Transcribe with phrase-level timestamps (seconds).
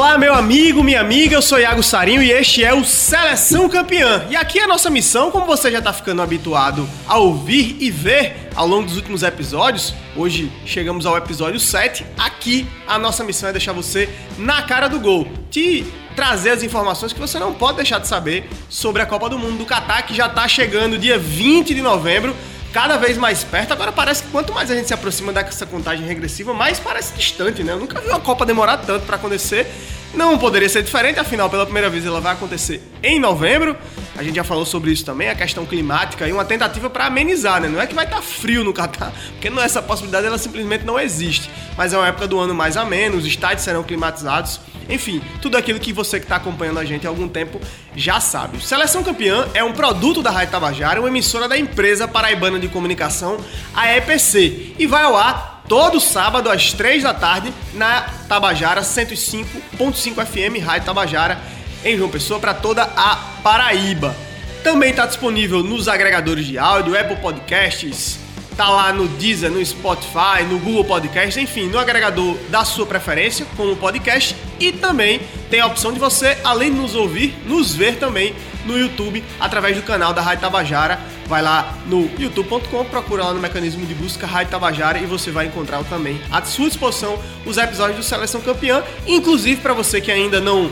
[0.00, 4.26] Olá, meu amigo, minha amiga, eu sou Iago Sarinho e este é o Seleção Campeã.
[4.30, 7.90] E aqui é a nossa missão, como você já está ficando habituado a ouvir e
[7.90, 13.50] ver ao longo dos últimos episódios, hoje chegamos ao episódio 7, aqui a nossa missão
[13.50, 14.08] é deixar você
[14.38, 15.84] na cara do gol, te
[16.16, 19.58] trazer as informações que você não pode deixar de saber sobre a Copa do Mundo
[19.58, 22.34] do Catar, que já está chegando dia 20 de novembro
[22.72, 23.72] cada vez mais perto.
[23.72, 27.62] Agora parece que quanto mais a gente se aproxima dessa contagem regressiva, mais parece distante,
[27.62, 27.72] né?
[27.72, 29.66] Eu nunca vi uma Copa demorar tanto para acontecer.
[30.12, 33.76] Não poderia ser diferente, afinal, pela primeira vez ela vai acontecer em novembro.
[34.16, 37.60] A gente já falou sobre isso também, a questão climática e uma tentativa para amenizar,
[37.60, 37.68] né?
[37.68, 40.84] Não é que vai estar tá frio no Catar, porque não, essa possibilidade ela simplesmente
[40.84, 41.48] não existe.
[41.76, 44.60] Mas é uma época do ano mais ameno, os estádios serão climatizados.
[44.88, 47.60] Enfim, tudo aquilo que você que está acompanhando a gente há algum tempo
[47.94, 48.60] já sabe.
[48.64, 53.38] Seleção Campeã é um produto da Rádio Tabajara, uma emissora da empresa paraibana de comunicação,
[53.72, 60.26] a EPC, e vai ao ar todo sábado às 3 da tarde na Tabajara 105.5
[60.26, 61.40] FM, Rádio Tabajara,
[61.84, 64.16] em João Pessoa, para toda a Paraíba.
[64.64, 68.18] Também está disponível nos agregadores de áudio, Apple Podcasts,
[68.60, 73.46] tá lá no Deezer, no Spotify, no Google Podcasts, enfim, no agregador da sua preferência,
[73.56, 74.36] como podcast.
[74.58, 78.34] E também tem a opção de você, além de nos ouvir, nos ver também
[78.66, 83.40] no YouTube através do canal da Rádio Tabajara vai lá no youtube.com, procura lá no
[83.40, 87.96] mecanismo de busca Rádio Tabajara e você vai encontrar também à sua disposição os episódios
[87.96, 90.70] do Seleção Campeã, inclusive para você que ainda não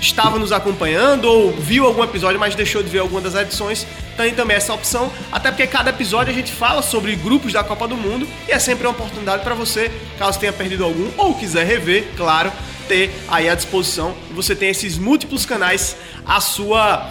[0.00, 4.34] estava nos acompanhando ou viu algum episódio, mas deixou de ver alguma das edições, tem
[4.34, 7.96] também essa opção, até porque cada episódio a gente fala sobre grupos da Copa do
[7.96, 12.08] Mundo e é sempre uma oportunidade para você, caso tenha perdido algum ou quiser rever,
[12.16, 12.52] claro,
[12.88, 14.14] ter aí à disposição.
[14.32, 17.10] Você tem esses múltiplos canais à sua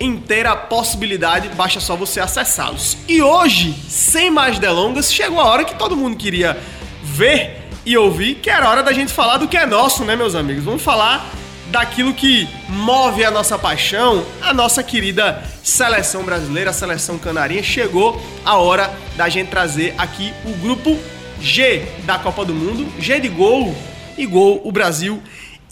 [0.00, 2.96] inteira possibilidade, basta só você acessá-los.
[3.06, 6.58] E hoje, sem mais delongas, chegou a hora que todo mundo queria
[7.02, 10.34] ver e ouvir, que era hora da gente falar do que é nosso, né, meus
[10.34, 10.64] amigos?
[10.64, 11.30] Vamos falar
[11.70, 17.62] daquilo que move a nossa paixão, a nossa querida seleção brasileira, a seleção canarinha.
[17.62, 20.98] Chegou a hora da gente trazer aqui o grupo
[21.40, 23.74] G da Copa do Mundo, G de gol
[24.18, 25.22] e gol o Brasil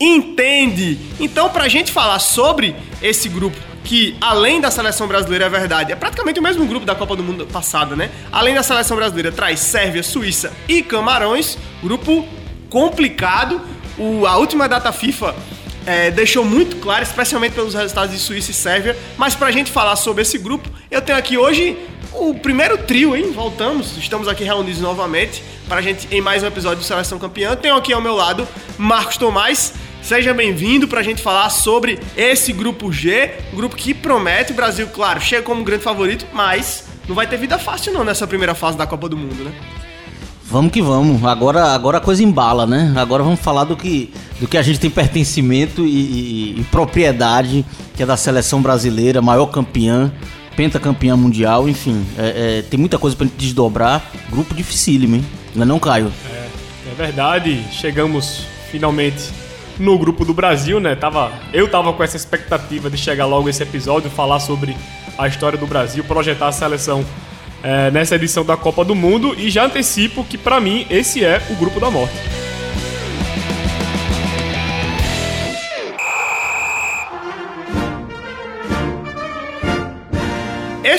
[0.01, 0.99] entende.
[1.19, 5.97] Então, pra gente falar sobre esse grupo que além da seleção brasileira é verdade, é
[5.97, 8.11] praticamente o mesmo grupo da Copa do Mundo passada, né?
[8.31, 12.27] Além da seleção brasileira traz Sérvia, Suíça e Camarões, grupo
[12.69, 13.61] complicado.
[13.97, 15.35] O, a última data FIFA
[15.89, 18.95] é, deixou muito claro, especialmente pelos resultados de Suíça e Sérvia.
[19.17, 21.79] Mas pra gente falar sobre esse grupo, eu tenho aqui hoje
[22.13, 23.33] o primeiro trio, hein?
[23.33, 27.57] Voltamos, estamos aqui reunidos novamente para a gente em mais um episódio do Seleção Campeã.
[27.57, 29.73] Tenho aqui ao meu lado Marcos Tomás.
[30.03, 34.55] Seja bem-vindo para a gente falar sobre esse grupo G, um grupo que promete o
[34.55, 38.55] Brasil, claro, chega como grande favorito, mas não vai ter vida fácil não nessa primeira
[38.55, 39.53] fase da Copa do Mundo, né?
[40.51, 41.23] Vamos que vamos.
[41.25, 42.95] Agora, agora a coisa embala, né?
[42.97, 44.11] Agora vamos falar do que,
[44.41, 47.65] do que a gente tem pertencimento e, e, e propriedade,
[47.97, 50.13] que é da seleção brasileira, maior campeã,
[50.57, 52.05] pentacampeã mundial, enfim.
[52.17, 54.11] É, é, tem muita coisa pra gente desdobrar.
[54.31, 55.27] Grupo dificílimo, hein?
[55.55, 56.13] Não é não, Caio?
[56.31, 56.49] É,
[56.91, 57.65] é verdade.
[57.73, 59.31] Chegamos finalmente
[59.79, 60.95] no grupo do Brasil, né?
[60.95, 64.77] Tava, eu tava com essa expectativa de chegar logo esse episódio, falar sobre
[65.17, 67.05] a história do Brasil, projetar a seleção
[67.63, 71.43] é, nessa edição da Copa do Mundo e já antecipo que para mim esse é
[71.51, 72.48] o grupo da morte.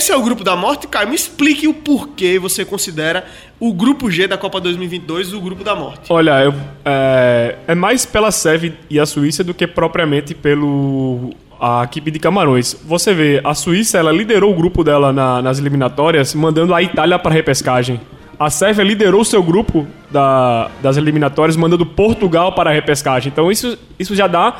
[0.00, 1.10] Esse é o grupo da morte, Caio.
[1.10, 3.22] Me explique o porquê você considera
[3.60, 6.10] o grupo G da Copa 2022 o grupo da morte.
[6.10, 6.54] Olha, eu,
[6.86, 12.18] é, é mais pela Sérvia e a Suíça do que propriamente pelo a equipe de
[12.18, 12.74] Camarões.
[12.86, 17.18] Você vê, a Suíça ela liderou o grupo dela na, nas eliminatórias, mandando a Itália
[17.18, 18.00] para repescagem.
[18.38, 23.30] A Sérvia liderou o seu grupo da, das eliminatórias, mandando Portugal para a repescagem.
[23.30, 24.56] Então isso, isso já dá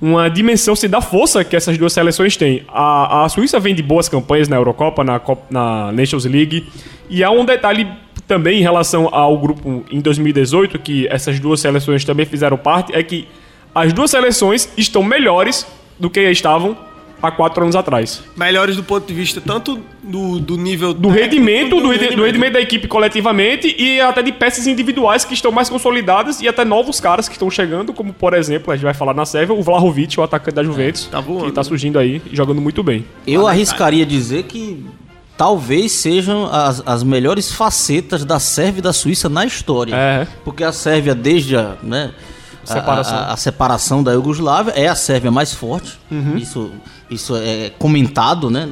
[0.00, 2.62] uma dimensão se da força que essas duas seleções têm.
[2.68, 5.20] A, a Suíça vem de boas campanhas na Eurocopa, na,
[5.50, 6.66] na Nations League,
[7.10, 7.88] e há um detalhe
[8.26, 13.02] também em relação ao grupo em 2018, que essas duas seleções também fizeram parte, é
[13.02, 13.26] que
[13.74, 15.66] as duas seleções estão melhores
[15.98, 16.76] do que estavam
[17.22, 18.22] há quatro anos atrás.
[18.36, 20.94] Melhores do ponto de vista tanto do, do nível...
[20.94, 22.16] Do rendimento, do, do, rendimento.
[22.16, 26.48] do rendimento da equipe coletivamente e até de peças individuais que estão mais consolidadas e
[26.48, 29.54] até novos caras que estão chegando, como por exemplo, a gente vai falar na Sérvia,
[29.54, 31.68] o Vlahovic, o atacante da Juventus, é, tá voando, que está né?
[31.68, 33.04] surgindo aí e jogando muito bem.
[33.26, 34.84] Eu arriscaria dizer que
[35.36, 39.94] talvez sejam as, as melhores facetas da Sérvia e da Suíça na história.
[39.94, 40.26] É.
[40.44, 42.10] Porque a Sérvia, desde a, né,
[42.68, 43.18] separação.
[43.18, 45.98] A, a, a, separação da Iugoslávia é a Sérvia mais forte.
[46.10, 46.36] Uhum.
[46.36, 46.70] Isso,
[47.10, 48.68] isso é comentado né,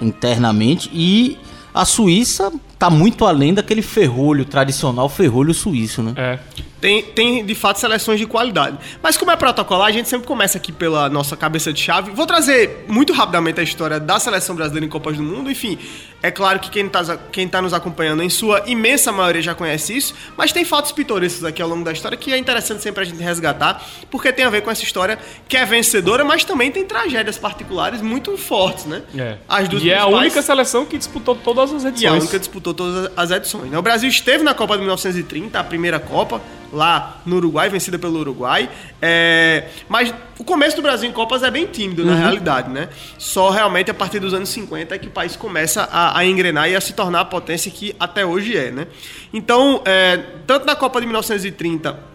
[0.00, 0.90] internamente.
[0.92, 1.38] E
[1.74, 6.14] a Suíça está muito além daquele ferrolho tradicional ferrolho suíço, né?
[6.16, 6.38] É.
[6.80, 8.78] tem, tem de fato seleções de qualidade.
[9.02, 12.10] Mas como é protocolar, a gente sempre começa aqui pela nossa cabeça de chave.
[12.10, 15.50] Vou trazer muito rapidamente a história da seleção brasileira em Copas do Mundo.
[15.50, 15.78] Enfim,
[16.22, 19.94] é claro que quem está quem tá nos acompanhando, em sua imensa maioria, já conhece
[19.94, 20.14] isso.
[20.34, 23.22] Mas tem fatos pitorescos aqui ao longo da história que é interessante sempre a gente
[23.22, 27.36] resgatar, porque tem a ver com essa história que é vencedora, mas também tem tragédias
[27.36, 29.02] particulares muito fortes, né?
[29.14, 29.36] É.
[29.46, 32.02] As duas e é a única seleção que disputou todas as edições.
[32.02, 32.38] E a única que
[32.70, 33.70] disputou todas as edições.
[33.70, 33.78] Né?
[33.78, 36.40] O Brasil esteve na Copa de 1930, a primeira Copa
[36.72, 38.68] lá no Uruguai, vencida pelo Uruguai.
[39.02, 42.18] É, mas o começo do Brasil em Copas é bem tímido, na uhum.
[42.18, 42.88] realidade, né?
[43.18, 46.70] Só realmente a partir dos anos 50 é que o país começa a, a engrenar
[46.70, 48.86] e a se tornar a potência que até hoje é, né?
[49.32, 52.10] Então, é, tanto na Copa de 1930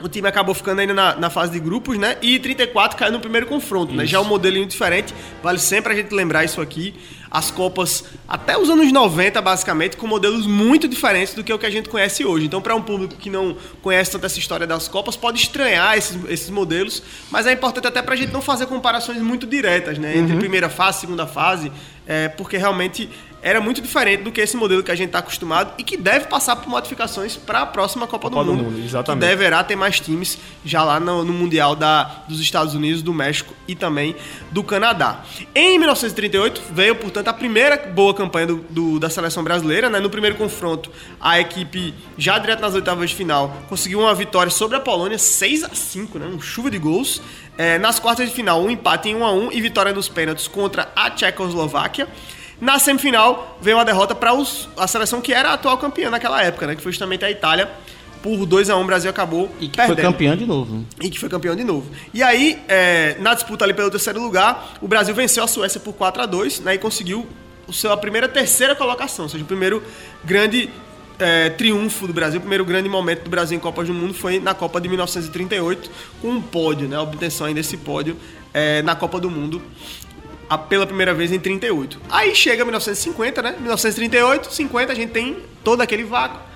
[0.00, 2.16] o time acabou ficando ainda na, na, fase de grupos, né?
[2.22, 3.96] E 34 caiu no primeiro confronto, isso.
[3.96, 4.06] né?
[4.06, 5.12] Já é um modelinho diferente,
[5.42, 6.94] vale sempre a gente lembrar isso aqui
[7.30, 11.66] as Copas até os anos 90, basicamente, com modelos muito diferentes do que o que
[11.66, 12.46] a gente conhece hoje.
[12.46, 16.18] Então, para um público que não conhece tanto essa história das Copas, pode estranhar esses,
[16.28, 20.16] esses modelos, mas é importante até para a gente não fazer comparações muito diretas, né?
[20.16, 20.38] Entre uhum.
[20.38, 21.70] primeira fase, segunda fase,
[22.06, 25.72] é, porque realmente era muito diferente do que esse modelo que a gente está acostumado
[25.78, 28.64] e que deve passar por modificações para a próxima Copa, Copa do, Mundo.
[28.64, 29.22] Do Mundo exatamente.
[29.22, 33.14] Que deverá ter mais times já lá no, no, Mundial da, dos Estados Unidos, do
[33.14, 34.16] México e também
[34.50, 35.22] do Canadá.
[35.54, 39.88] Em 1938 veio, portanto, a primeira boa campanha do, do, da seleção brasileira.
[39.88, 40.00] Né?
[40.00, 44.76] No primeiro confronto, a equipe, já direto nas oitavas de final, conseguiu uma vitória sobre
[44.76, 46.26] a Polônia, 6 a 5 né?
[46.26, 47.22] um chuva de gols.
[47.56, 50.46] É, nas quartas de final, um empate em 1 a 1 e vitória nos pênaltis
[50.46, 52.08] contra a Tchecoslováquia.
[52.60, 54.32] Na semifinal, veio uma derrota para
[54.76, 56.74] a seleção que era a atual campeã naquela época, né?
[56.74, 57.70] Que foi justamente a Itália.
[58.22, 59.94] Por 2 a 1 um, o Brasil acabou E que perdendo.
[59.94, 60.84] foi campeão de novo.
[61.00, 61.88] E que foi campeão de novo.
[62.12, 65.92] E aí, é, na disputa ali pelo terceiro lugar, o Brasil venceu a Suécia por
[65.92, 66.74] 4 a 2 né?
[66.74, 67.24] E conseguiu
[67.88, 69.26] a primeira terceira colocação.
[69.26, 69.80] Ou seja, o primeiro
[70.24, 70.68] grande
[71.18, 74.40] é, triunfo do Brasil, o primeiro grande momento do Brasil em Copas do Mundo foi
[74.40, 75.88] na Copa de 1938,
[76.20, 76.96] com um pódio, né?
[76.96, 78.16] A obtenção ainda desse pódio
[78.52, 79.62] é, na Copa do Mundo
[80.56, 82.00] pela primeira vez em 38.
[82.08, 83.50] Aí chega 1950, né?
[83.58, 86.48] 1938, 50, a gente tem todo aquele vácuo.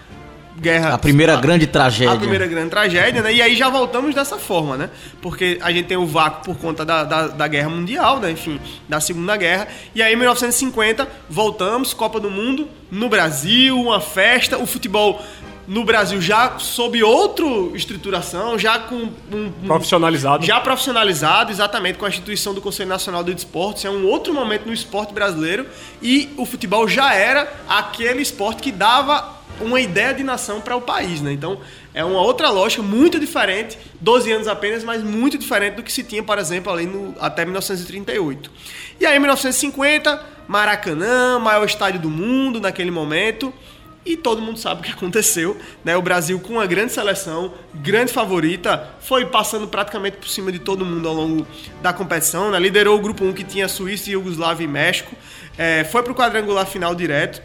[0.58, 0.94] Guerra.
[0.94, 2.12] A primeira a, grande tragédia.
[2.12, 3.32] A primeira grande tragédia, né?
[3.32, 4.90] E aí já voltamos dessa forma, né?
[5.20, 8.30] Porque a gente tem o vácuo por conta da, da, da Guerra Mundial, né?
[8.30, 9.66] Enfim, da Segunda Guerra.
[9.94, 15.22] E aí, em 1950, voltamos, Copa do Mundo, no Brasil, uma festa, o futebol
[15.66, 20.44] no Brasil já sob outra estruturação, já com um, profissionalizado.
[20.44, 23.86] Já profissionalizado, exatamente, com a instituição do Conselho Nacional do Esporte.
[23.86, 25.66] É um outro momento no esporte brasileiro
[26.00, 30.80] e o futebol já era aquele esporte que dava uma ideia de nação para o
[30.80, 31.32] país, né?
[31.32, 31.60] Então,
[31.94, 36.02] é uma outra lógica muito diferente, 12 anos apenas, mas muito diferente do que se
[36.02, 38.50] tinha, por exemplo, ali no, até 1938.
[38.98, 43.52] E aí, em 1950, Maracanã, maior estádio do mundo naquele momento.
[44.04, 45.96] E todo mundo sabe o que aconteceu, né?
[45.96, 50.84] O Brasil com uma grande seleção, grande favorita, foi passando praticamente por cima de todo
[50.84, 51.46] mundo ao longo
[51.80, 52.58] da competição, né?
[52.58, 55.14] Liderou o grupo 1 que tinha Suíça, Iugoslávia e México.
[55.56, 57.40] É, foi para o quadrangular final direto.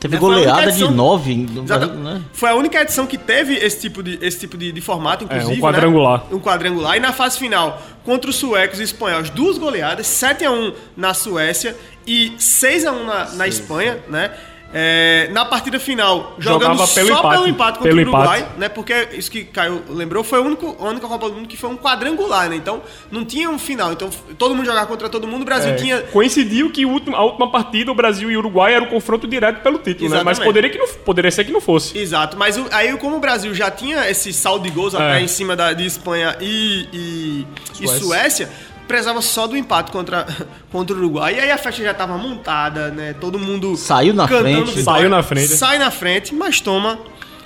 [0.00, 0.20] Teve né?
[0.20, 1.36] goleada edição, de nove.
[1.36, 2.22] Né?
[2.32, 5.52] Foi a única edição que teve esse tipo de, esse tipo de, de formato, inclusive.
[5.52, 6.20] É, um quadrangular.
[6.20, 6.26] Né?
[6.32, 6.96] Um quadrangular.
[6.96, 11.14] E na fase final, contra os suecos e espanhóis, duas goleadas, 7 a 1 na
[11.14, 14.32] Suécia e 6 a 1 na, na Espanha, né?
[14.74, 18.40] É, na partida final, jogando Jogava pelo só empate, pelo empate contra pelo o Uruguai,
[18.40, 18.58] empate.
[18.58, 18.68] né?
[18.68, 21.68] Porque isso que Caio lembrou foi a única, a única Copa do Mundo que foi
[21.68, 22.56] um quadrangular, né?
[22.56, 23.92] Então não tinha um final.
[23.92, 24.08] Então
[24.38, 26.02] todo mundo jogava contra todo mundo, o Brasil é, tinha.
[26.02, 29.62] Coincidiu que último, a última partida, o Brasil e o Uruguai era o confronto direto
[29.62, 30.22] pelo título, né?
[30.22, 31.98] Mas poderia, que não, poderia ser que não fosse.
[31.98, 35.22] Exato, mas o, aí como o Brasil já tinha esse saldo de gols até é.
[35.22, 37.84] em cima da, de Espanha e, e Suécia.
[37.84, 40.26] e Suécia precisava só do empate contra,
[40.70, 41.34] contra o Uruguai.
[41.34, 43.14] E aí a festa já estava montada, né?
[43.18, 43.74] Todo mundo.
[43.76, 44.72] Saiu na frente.
[44.72, 45.48] Vitória, saiu na frente.
[45.48, 46.98] Sai na frente, mas toma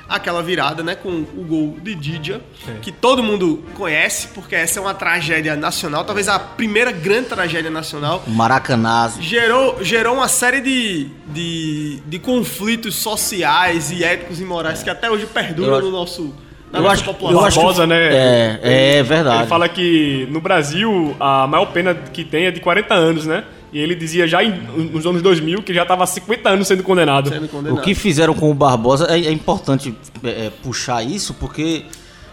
[0.08, 0.96] aquela virada, né?
[0.96, 2.78] Com o gol de Didia, é.
[2.82, 7.70] que todo mundo conhece, porque essa é uma tragédia nacional, talvez a primeira grande tragédia
[7.70, 8.24] nacional.
[8.26, 9.10] Maracanã.
[9.20, 15.10] Gerou, gerou uma série de, de, de conflitos sociais e éticos e morais que até
[15.10, 15.82] hoje perduram Eu...
[15.82, 16.34] no nosso
[16.72, 18.08] eu acho, eu acho que, né?
[18.12, 19.40] É, é verdade.
[19.40, 23.44] Ele fala que no Brasil a maior pena que tem é de 40 anos, né?
[23.72, 24.52] E ele dizia já em,
[24.92, 27.28] nos anos 2000 que já estava há 50 anos sendo condenado.
[27.28, 27.78] sendo condenado.
[27.78, 29.94] O que fizeram com o Barbosa é, é importante
[30.24, 31.84] é, é puxar isso porque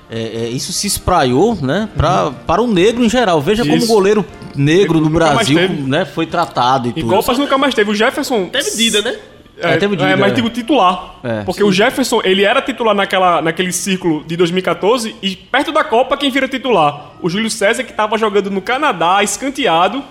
[0.10, 2.34] é, é, isso se espraiou né, pra, uhum.
[2.34, 3.42] para o negro em geral.
[3.42, 3.72] Veja isso.
[3.72, 4.26] como o goleiro
[4.56, 7.08] negro no Brasil né, foi tratado e, e tudo.
[7.08, 7.92] Copas nunca mais teve.
[7.92, 8.46] O Jefferson.
[8.46, 9.16] Teve Dida, né?
[9.64, 11.16] É, é, teve é, mas digo titular.
[11.24, 11.68] É, porque sim.
[11.68, 16.30] o Jefferson, ele era titular naquela, naquele ciclo de 2014 e perto da Copa, quem
[16.30, 17.12] vira titular?
[17.22, 20.04] O Júlio César, que estava jogando no Canadá, escanteado.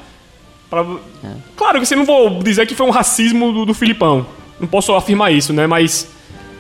[0.71, 0.81] Pra...
[1.25, 1.35] É.
[1.57, 4.27] Claro que você não vou dizer que foi um racismo do, do Filipão.
[4.59, 5.67] Não posso afirmar isso, né?
[5.67, 6.11] Mas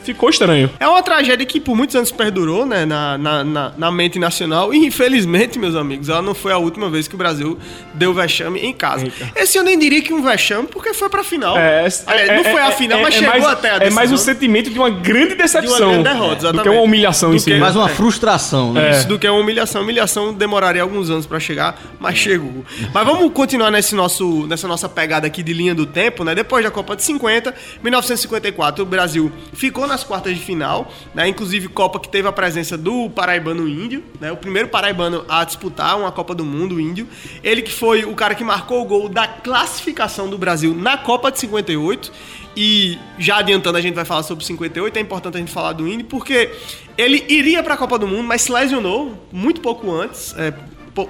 [0.03, 0.71] ficou estranho.
[0.79, 4.73] É uma tragédia que por muitos anos perdurou, né, na, na, na, na mente nacional.
[4.73, 7.59] E infelizmente, meus amigos, ela não foi a última vez que o Brasil
[7.95, 9.05] deu vexame em casa.
[9.05, 9.33] Eita.
[9.37, 11.57] Esse eu nem diria que um vexame, porque foi pra final.
[11.57, 13.87] É, é, não foi a é, final, mas é chegou mais, até a decisão.
[13.87, 15.77] É mais um sentimento de uma grande decepção.
[15.77, 16.57] De uma grande derrota, exatamente.
[16.57, 17.55] Do que uma humilhação do em si.
[17.55, 18.91] Mais uma frustração, né?
[18.91, 19.83] Isso, do que uma humilhação.
[19.83, 22.65] Humilhação demoraria alguns anos pra chegar, mas chegou.
[22.93, 26.35] Mas vamos continuar nesse nosso, nessa nossa pegada aqui de linha do tempo, né?
[26.35, 31.29] Depois da Copa de 50, 1954, o Brasil ficou nas quartas de final, né?
[31.29, 34.33] Inclusive Copa que teve a presença do paraibano índio, né?
[34.33, 37.07] O primeiro paraibano a disputar uma Copa do Mundo índio.
[37.45, 41.31] Ele que foi o cara que marcou o gol da classificação do Brasil na Copa
[41.31, 42.11] de 58.
[42.55, 45.89] E já adiantando, a gente vai falar sobre 58, é importante a gente falar do
[45.89, 46.51] Indy, porque
[46.99, 50.53] ele iria para a Copa do Mundo, mas se lesionou muito pouco antes, é,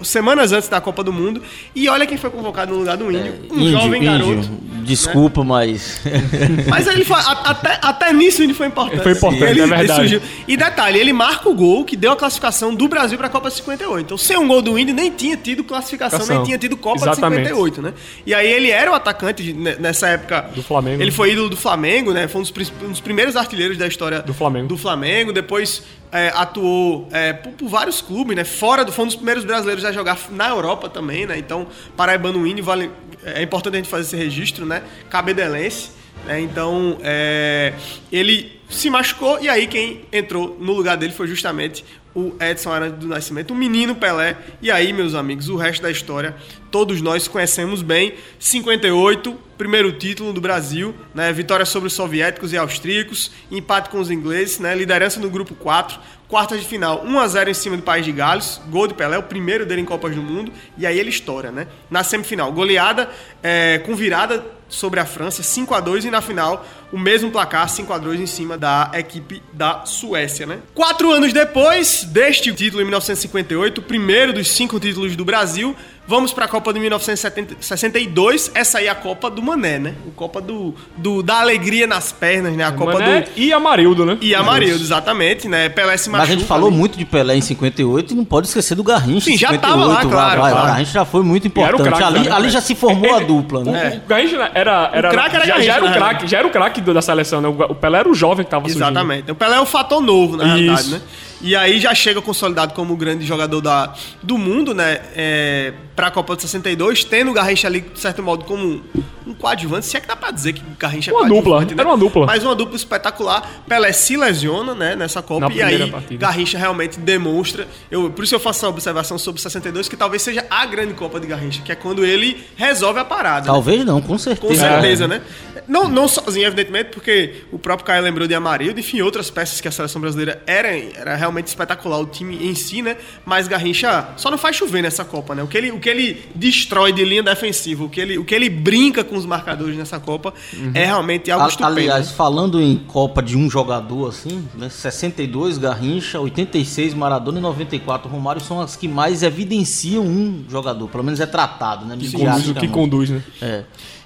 [0.04, 1.42] semanas antes da Copa do Mundo.
[1.74, 3.34] E olha quem foi convocado no lugar do Índio.
[3.50, 4.32] É, um índio, jovem garoto.
[4.32, 4.81] Índio.
[4.82, 5.46] Desculpa, né?
[5.46, 6.00] mas.
[6.68, 7.18] mas ele foi.
[7.18, 9.02] Até, até nisso o Índio foi importante.
[9.02, 10.22] Foi importante, ele, é verdade.
[10.46, 13.50] E detalhe, ele marca o gol que deu a classificação do Brasil para a Copa
[13.50, 14.04] 58.
[14.04, 16.36] Então, sem um gol do Índio, nem tinha tido classificação, Cação.
[16.36, 17.42] nem tinha tido Copa Exatamente.
[17.42, 17.94] de 58, né?
[18.26, 20.50] E aí ele era o atacante nessa época.
[20.54, 21.02] Do Flamengo.
[21.02, 22.28] Ele foi ídolo do Flamengo, né?
[22.28, 24.68] Foi um dos, um dos primeiros artilheiros da história do Flamengo.
[24.68, 25.32] Do Flamengo.
[25.32, 28.44] Depois é, atuou é, por, por, vários clubes, né?
[28.44, 31.38] Fora do, foi um dos primeiros brasileiros a jogar na Europa também, né?
[31.38, 32.90] Então, Paraibano Índio, vale,
[33.24, 34.82] é importante a gente fazer esse registro, né?
[35.10, 35.90] Cabedelense,
[36.26, 36.40] né?
[36.40, 37.74] Então, é,
[38.10, 42.98] ele se machucou e aí quem entrou no lugar dele foi justamente o Edson Arantes
[42.98, 44.36] do Nascimento, o menino Pelé.
[44.60, 46.36] E aí, meus amigos, o resto da história
[46.70, 48.14] todos nós conhecemos bem.
[48.38, 51.32] 58, primeiro título do Brasil, né?
[51.32, 54.74] Vitória sobre os soviéticos e austríacos, empate com os ingleses, né?
[54.74, 56.00] Liderança no grupo 4,
[56.32, 59.18] quartas de final, 1 a 0 em cima do País de Gales, gol de Pelé,
[59.18, 61.66] o primeiro dele em Copas do Mundo, e aí ele estoura, né?
[61.90, 63.10] Na semifinal, goleada
[63.42, 67.68] é, com virada sobre a França, 5 a 2 e na final o mesmo placar,
[67.68, 70.60] 5 a 2 em cima da equipe da Suécia, né?
[70.74, 76.32] Quatro anos depois deste título em 1958, o primeiro dos cinco títulos do Brasil, Vamos
[76.32, 78.50] para a Copa de 1962.
[78.54, 79.94] Essa aí é a Copa do Mané, né?
[80.06, 82.64] O Copa do, do da alegria nas pernas, né?
[82.64, 84.18] A Copa Mané do e Amarildo, né?
[84.21, 85.68] E Amarildo, exatamente, né?
[85.68, 86.26] Pelé se machuca.
[86.26, 86.76] Mas a gente falou ali.
[86.76, 89.26] muito de Pelé em 58 e não pode esquecer do Garrincha.
[89.26, 90.40] Sim, já 58, tava lá, claro.
[90.40, 90.66] Vai, claro.
[90.66, 91.82] O Garrincha já foi muito importante.
[91.82, 94.00] Crack, ali, ali já se formou a dupla, né?
[94.02, 96.38] O, o Garrincha era, era, o craque era já, Garrincha, já era o craque, já
[96.38, 97.49] era o craque da seleção, né?
[97.49, 98.82] O Pelé era o jovem que tava surgindo.
[98.82, 99.30] Exatamente.
[99.30, 100.52] O Pelé é o fator novo, na Isso.
[100.52, 101.00] realidade, né?
[101.42, 105.00] E aí já chega consolidado como o grande jogador da, do mundo, né?
[105.14, 108.80] É, para a Copa de 62, tendo o Garrincha ali, de certo modo, como
[109.26, 109.87] um coadjuvante.
[109.87, 111.66] Se é que dá pra dizer que o Garrincha é uma dupla, né?
[111.76, 112.26] era uma dupla.
[112.26, 113.64] Mas uma dupla espetacular.
[113.68, 115.49] Pelé se lesiona, né, nessa Copa.
[115.49, 116.26] Na e aí, partida.
[116.26, 117.66] Garrincha realmente demonstra.
[117.90, 121.18] Eu, por isso eu faço uma observação sobre 62, que talvez seja a grande Copa
[121.18, 123.40] de Garrincha, que é quando ele resolve a parada.
[123.40, 123.46] Né?
[123.46, 123.84] Talvez né?
[123.84, 124.54] não, com certeza.
[124.54, 125.08] Com certeza, é.
[125.08, 125.22] né?
[125.66, 129.69] Não, não sozinho, evidentemente, porque o próprio Caio lembrou de Amarildo, enfim, outras peças que
[129.69, 132.97] a seleção brasileira era, era realmente espetacular, o time em si, né?
[133.25, 135.42] Mas Garrincha só não faz chover nessa Copa, né?
[135.42, 138.35] O que ele, o que ele destrói de linha defensiva, o que ele, o que
[138.35, 140.73] ele brinca com os marcadores nessa Copa uhum.
[140.75, 141.78] é realmente algo A, estupendo.
[141.78, 144.69] Aliás, falando em Copa de um jogador, assim, né?
[144.69, 151.04] 62 Garrincha, 86 Maradona e 94 Romário são as que mais evidenciam um jogador, pelo
[151.04, 151.97] menos é tratado, né?
[151.99, 153.23] Que conduz, que conduz né?
[153.40, 153.64] É.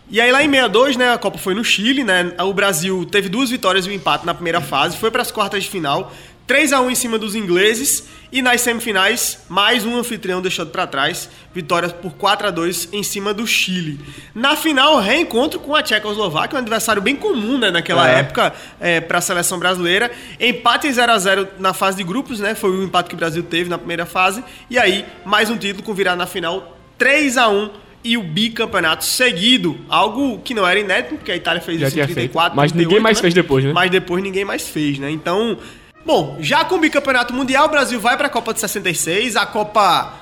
[0.09, 2.33] E aí lá em 62, né, a Copa foi no Chile, né?
[2.39, 5.65] O Brasil teve duas vitórias e um empate na primeira fase, foi para as quartas
[5.65, 6.13] de final,
[6.47, 10.87] 3 a 1 em cima dos ingleses e nas semifinais mais um anfitrião deixado para
[10.87, 13.99] trás, vitória por 4 a 2 em cima do Chile.
[14.33, 18.21] Na final, reencontro com a Tchecoslováquia, um adversário bem comum, né, naquela é.
[18.21, 20.09] época é, para a seleção brasileira.
[20.39, 22.55] Empate 0 a 0 na fase de grupos, né?
[22.55, 25.83] Foi o empate que o Brasil teve na primeira fase e aí mais um título
[25.83, 30.79] com virada na final 3 a 1 e o bicampeonato seguido, algo que não era
[30.79, 32.57] inédito, porque a Itália fez Já isso em 34, feito.
[32.57, 33.21] Mas 38, ninguém mais né?
[33.21, 33.73] fez depois, né?
[33.73, 35.11] Mas depois ninguém mais fez, né?
[35.11, 35.59] Então,
[36.05, 39.45] bom, já com o bicampeonato mundial, o Brasil vai para a Copa de 66, a
[39.45, 40.15] Copa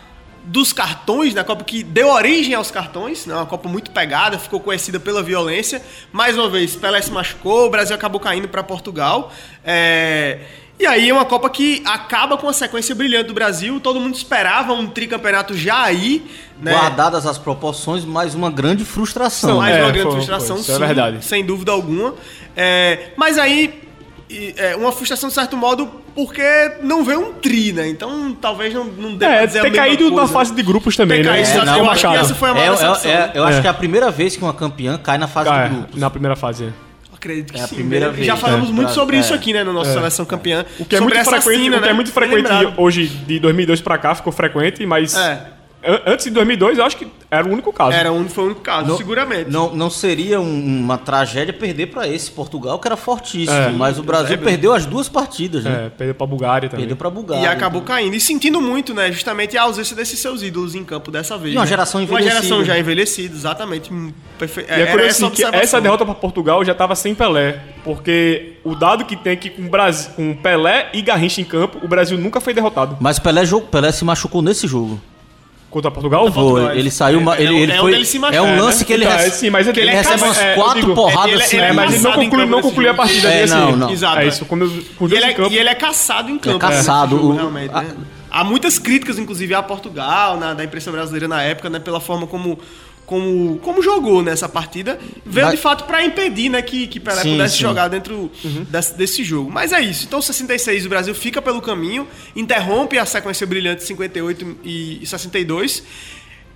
[0.45, 1.43] dos cartões, né?
[1.43, 3.35] A Copa que deu origem aos cartões, né?
[3.35, 5.83] Uma Copa muito pegada, ficou conhecida pela violência.
[6.11, 9.31] Mais uma vez, Pelé se machucou, o Brasil acabou caindo para Portugal.
[9.63, 10.41] É...
[10.79, 13.79] E aí é uma Copa que acaba com uma sequência brilhante do Brasil.
[13.81, 16.25] Todo mundo esperava um tricampeonato já aí.
[16.61, 16.73] Né?
[16.73, 19.59] Guardadas as proporções, mais uma grande frustração.
[19.59, 21.25] mais é, uma grande foi, frustração, foi, é sim, é verdade.
[21.25, 22.15] sem dúvida alguma.
[22.57, 23.83] É, mas aí,
[24.57, 26.43] é, uma frustração de certo modo, porque
[26.83, 27.89] não veio um tri, né?
[27.89, 30.17] Então talvez não, não dê é, dizer ter caído coisa.
[30.17, 31.43] na fase de grupos também, ter né?
[31.43, 33.71] Caído, é, não, eu acho que essa foi a maior é, Eu acho que é
[33.71, 36.01] a primeira vez que uma campeã cai na fase de grupos.
[36.01, 36.73] Na primeira fase,
[37.25, 37.77] Acredito que é sim.
[37.77, 38.75] primeira vez, Já falamos né?
[38.75, 39.21] muito sobre é.
[39.21, 39.95] isso aqui, né, na nossa é.
[39.95, 40.67] seleção campeã.
[40.79, 44.15] O que é muito frequente, o que é muito frequente hoje, de 2002 pra cá,
[44.15, 45.17] ficou frequente, mas...
[45.85, 46.13] É.
[46.13, 47.93] Antes de 2002, eu acho que era o único caso.
[47.93, 49.51] Era um, foi o único caso, não, seguramente.
[49.51, 53.57] Não, não seria um, uma tragédia perder para esse Portugal, que era fortíssimo.
[53.57, 53.71] É.
[53.71, 55.87] Mas o Brasil é, perdeu as duas partidas, né?
[55.87, 56.85] É, perdeu para a Bulgária também.
[56.85, 57.43] Perdeu para a Bulgária.
[57.43, 57.95] E acabou então.
[57.95, 58.15] caindo.
[58.15, 59.13] E sentindo muito, né?
[59.13, 61.55] Justamente a ausência desses seus ídolos em campo dessa vez.
[61.55, 61.69] E uma né?
[61.69, 62.35] geração envelhecida.
[62.35, 63.93] Uma geração já envelhecida, exatamente.
[64.39, 64.61] Perfe...
[64.63, 67.61] E é curioso assim, que essa derrota para Portugal já estava sem Pelé.
[67.85, 71.89] Porque o dado que tem aqui com, Brasil, com Pelé e Garrincha em campo, o
[71.89, 72.97] Brasil nunca foi derrotado.
[73.01, 75.01] Mas Pelé, Pelé se machucou nesse jogo.
[75.75, 76.31] Contra Portugal?
[76.31, 76.79] Foi.
[76.79, 77.19] Ele saiu.
[77.19, 77.93] Uma, ele, é, ele é foi,
[78.33, 78.85] é um lance né?
[78.85, 79.39] que ele, então, rece...
[79.41, 81.57] sim, mas ele, ele recebe umas é, quatro digo, porradas ele, assim.
[81.59, 83.55] É, mas ele não conclui, não conclui a partida é, assim.
[83.55, 83.91] Não, não.
[83.91, 84.21] Exato.
[84.21, 84.45] É isso.
[84.45, 86.65] Quando, quando e, ele é, e ele é caçado em campo.
[86.65, 87.17] É caçado.
[87.17, 87.93] Jogo, realmente, né?
[88.31, 91.81] Há muitas críticas, inclusive, a Portugal, na, da imprensa brasileira na época, né?
[91.81, 92.57] Pela forma como
[93.07, 97.33] como, como jogou nessa partida, veio de fato para impedir né, que, que Pelé sim,
[97.33, 97.63] pudesse sim.
[97.63, 98.67] jogar dentro uhum.
[98.69, 99.51] desse, desse, jogo.
[99.51, 100.07] Mas é isso.
[100.07, 105.83] Então, 66, o Brasil fica pelo caminho, interrompe a sequência brilhante de 58 e 62,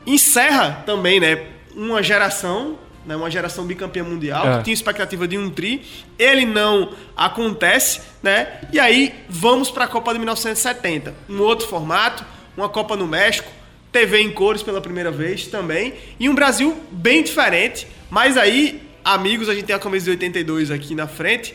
[0.06, 2.78] encerra também né, uma geração.
[3.06, 4.58] Né, uma geração bicampeã mundial, é.
[4.58, 5.82] que tinha expectativa de um tri,
[6.18, 8.60] ele não acontece, né?
[8.70, 12.22] E aí vamos para a Copa de 1970, um outro formato,
[12.54, 13.50] uma Copa no México,
[13.92, 15.94] TV em cores pela primeira vez também.
[16.18, 17.86] E um Brasil bem diferente.
[18.10, 21.54] Mas aí, amigos, a gente tem a camisa de 82 aqui na frente.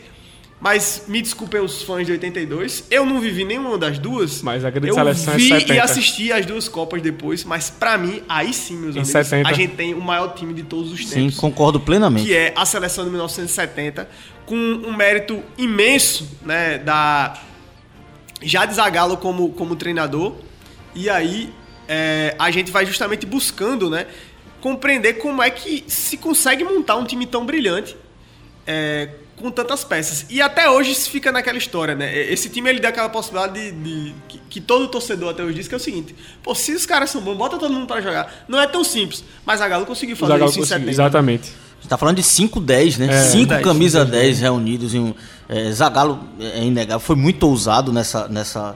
[0.60, 2.86] Mas me desculpem os fãs de 82.
[2.90, 4.40] Eu não vivi nenhuma das duas.
[4.40, 5.74] Mas a grande eu seleção é vi é 70.
[5.74, 7.44] e assisti as duas Copas depois.
[7.44, 9.48] Mas para mim, aí sim, meus em amigos, 70.
[9.48, 11.12] a gente tem o maior time de todos os tempos.
[11.12, 12.26] Sim, concordo plenamente.
[12.26, 14.08] Que é a seleção de 1970.
[14.46, 17.38] Com um mérito imenso né, da
[18.40, 20.34] Jade Zagallo como, como treinador.
[20.94, 21.52] E aí
[21.88, 24.06] é, a gente vai justamente buscando, né,
[24.60, 27.96] compreender como é que se consegue montar um time tão brilhante
[28.66, 30.26] é, com tantas peças.
[30.30, 32.16] E até hoje se fica naquela história, né?
[32.30, 35.68] Esse time ele dá aquela possibilidade de, de que, que, todo torcedor até hoje diz
[35.68, 38.44] que é o seguinte: pô, se os caras são bons, bota todo mundo para jogar.
[38.48, 40.90] Não é tão simples, mas a Galo conseguiu fazer Galo isso em setembro.
[40.90, 41.52] Exatamente.
[41.80, 43.22] Você tá falando de 5, 10, né?
[43.24, 45.14] 5 é, camisa 10 reunidos em um.
[45.46, 48.74] É, Zagalo é inegável, foi muito ousado nessa, nessa,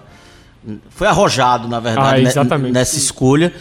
[0.90, 3.52] foi arrojado, na verdade, ah, nessa escolha.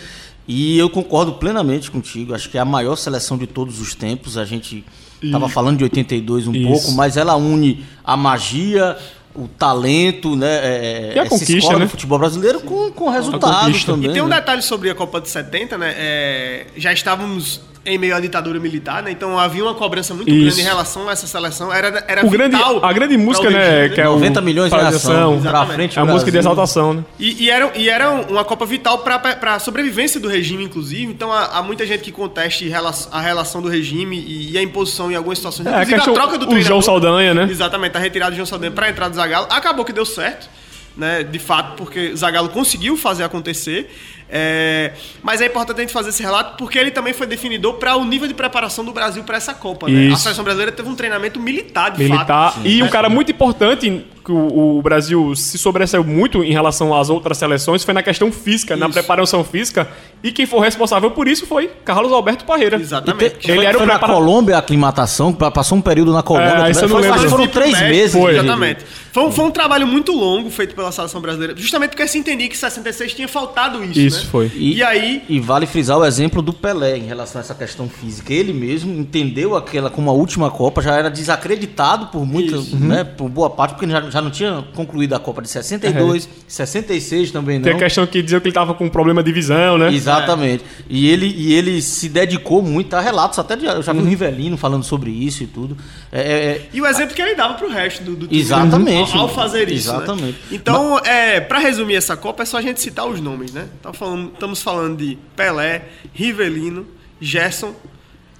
[0.47, 2.33] E eu concordo plenamente contigo.
[2.33, 4.37] Acho que é a maior seleção de todos os tempos.
[4.37, 4.85] A gente
[5.21, 6.67] estava falando de 82 um Isso.
[6.67, 8.97] pouco, mas ela une a magia,
[9.35, 10.47] o talento, né?
[10.47, 11.85] É, e a conquista, né?
[11.85, 14.09] do futebol brasileiro com, com resultados também.
[14.09, 14.37] E tem um né?
[14.37, 15.93] detalhe sobre a Copa de 70, né?
[15.97, 19.11] É, já estávamos em meio à ditadura militar, né?
[19.11, 20.45] Então havia uma cobrança muito Isso.
[20.45, 21.73] grande em relação a essa seleção.
[21.73, 23.87] Era, era o grande, A grande música, né?
[23.89, 25.97] Que é 90 milhões de ação pra frente.
[25.97, 27.03] É a música de exaltação, né?
[27.17, 31.11] E, e, era, e era uma Copa vital para a sobrevivência do regime, inclusive.
[31.11, 32.69] Então há, há, muita gente que conteste
[33.11, 35.67] a relação do regime e, a imposição em algumas situações.
[35.67, 36.57] É, inclusive a, a troca do treinador.
[36.57, 37.47] O João Saldanha, né?
[37.49, 39.47] Exatamente, a retirada do João Saldanha para a entrada do Zagallo.
[39.49, 40.49] Acabou que deu certo.
[40.95, 43.87] Né, de fato, porque Zagallo conseguiu fazer acontecer.
[44.29, 44.91] É,
[45.23, 48.03] mas é importante a gente fazer esse relato porque ele também foi definidor para o
[48.03, 49.87] nível de preparação do Brasil para essa Copa.
[49.87, 50.11] Né?
[50.11, 52.53] A seleção brasileira teve um treinamento militar, de militar.
[52.53, 52.67] fato.
[52.67, 57.09] E um cara muito importante que o, o, Brasil se sobressaiu muito em relação às
[57.09, 58.81] outras seleções foi na questão física, isso.
[58.81, 59.87] na preparação física.
[60.21, 62.75] E quem foi responsável por isso foi Carlos Alberto Parreira.
[62.75, 63.37] Exatamente.
[63.37, 64.11] Te, ele foi, era o foi prepara...
[64.11, 66.67] na Colômbia a aclimatação, passou um período na Colômbia.
[66.67, 67.29] É, isso eu não lembro.
[67.29, 68.11] Foram três meses.
[68.11, 68.33] Foi.
[68.33, 68.83] Exatamente.
[69.13, 72.57] Foi, foi, um trabalho muito longo feito pela seleção brasileira, justamente porque se entendia que
[72.57, 73.99] 66 tinha faltado isso.
[73.99, 74.29] Isso né?
[74.29, 74.51] foi.
[74.53, 75.23] E, e, aí.
[75.29, 78.33] E vale frisar o exemplo do Pelé em relação a essa questão física.
[78.33, 83.29] Ele mesmo entendeu aquela como a última Copa, já era desacreditado por muita, né, por
[83.29, 86.29] boa parte, porque já, já não tinha concluído da Copa de 62, é.
[86.47, 87.63] 66 também não.
[87.63, 89.93] Tem a questão que dizia que ele estava com um problema de visão, né?
[89.93, 90.63] Exatamente.
[90.63, 90.83] É.
[90.89, 94.01] E, ele, e ele se dedicou muito a relatos, até de, eu já vi o
[94.01, 94.09] uhum.
[94.09, 95.77] Rivelino falando sobre isso e tudo.
[96.11, 98.39] É, é, é e o exemplo que ele dava para o resto do, do time.
[98.39, 99.15] Exatamente.
[99.15, 99.91] Ao, ao fazer isso.
[99.91, 99.97] Né?
[99.97, 100.33] Exatamente.
[100.33, 100.47] Né?
[100.51, 101.07] Então, Mas...
[101.07, 103.67] é, para resumir essa Copa, é só a gente citar os nomes, né?
[103.93, 106.85] Falando, estamos falando de Pelé, Rivelino,
[107.19, 107.73] Gerson,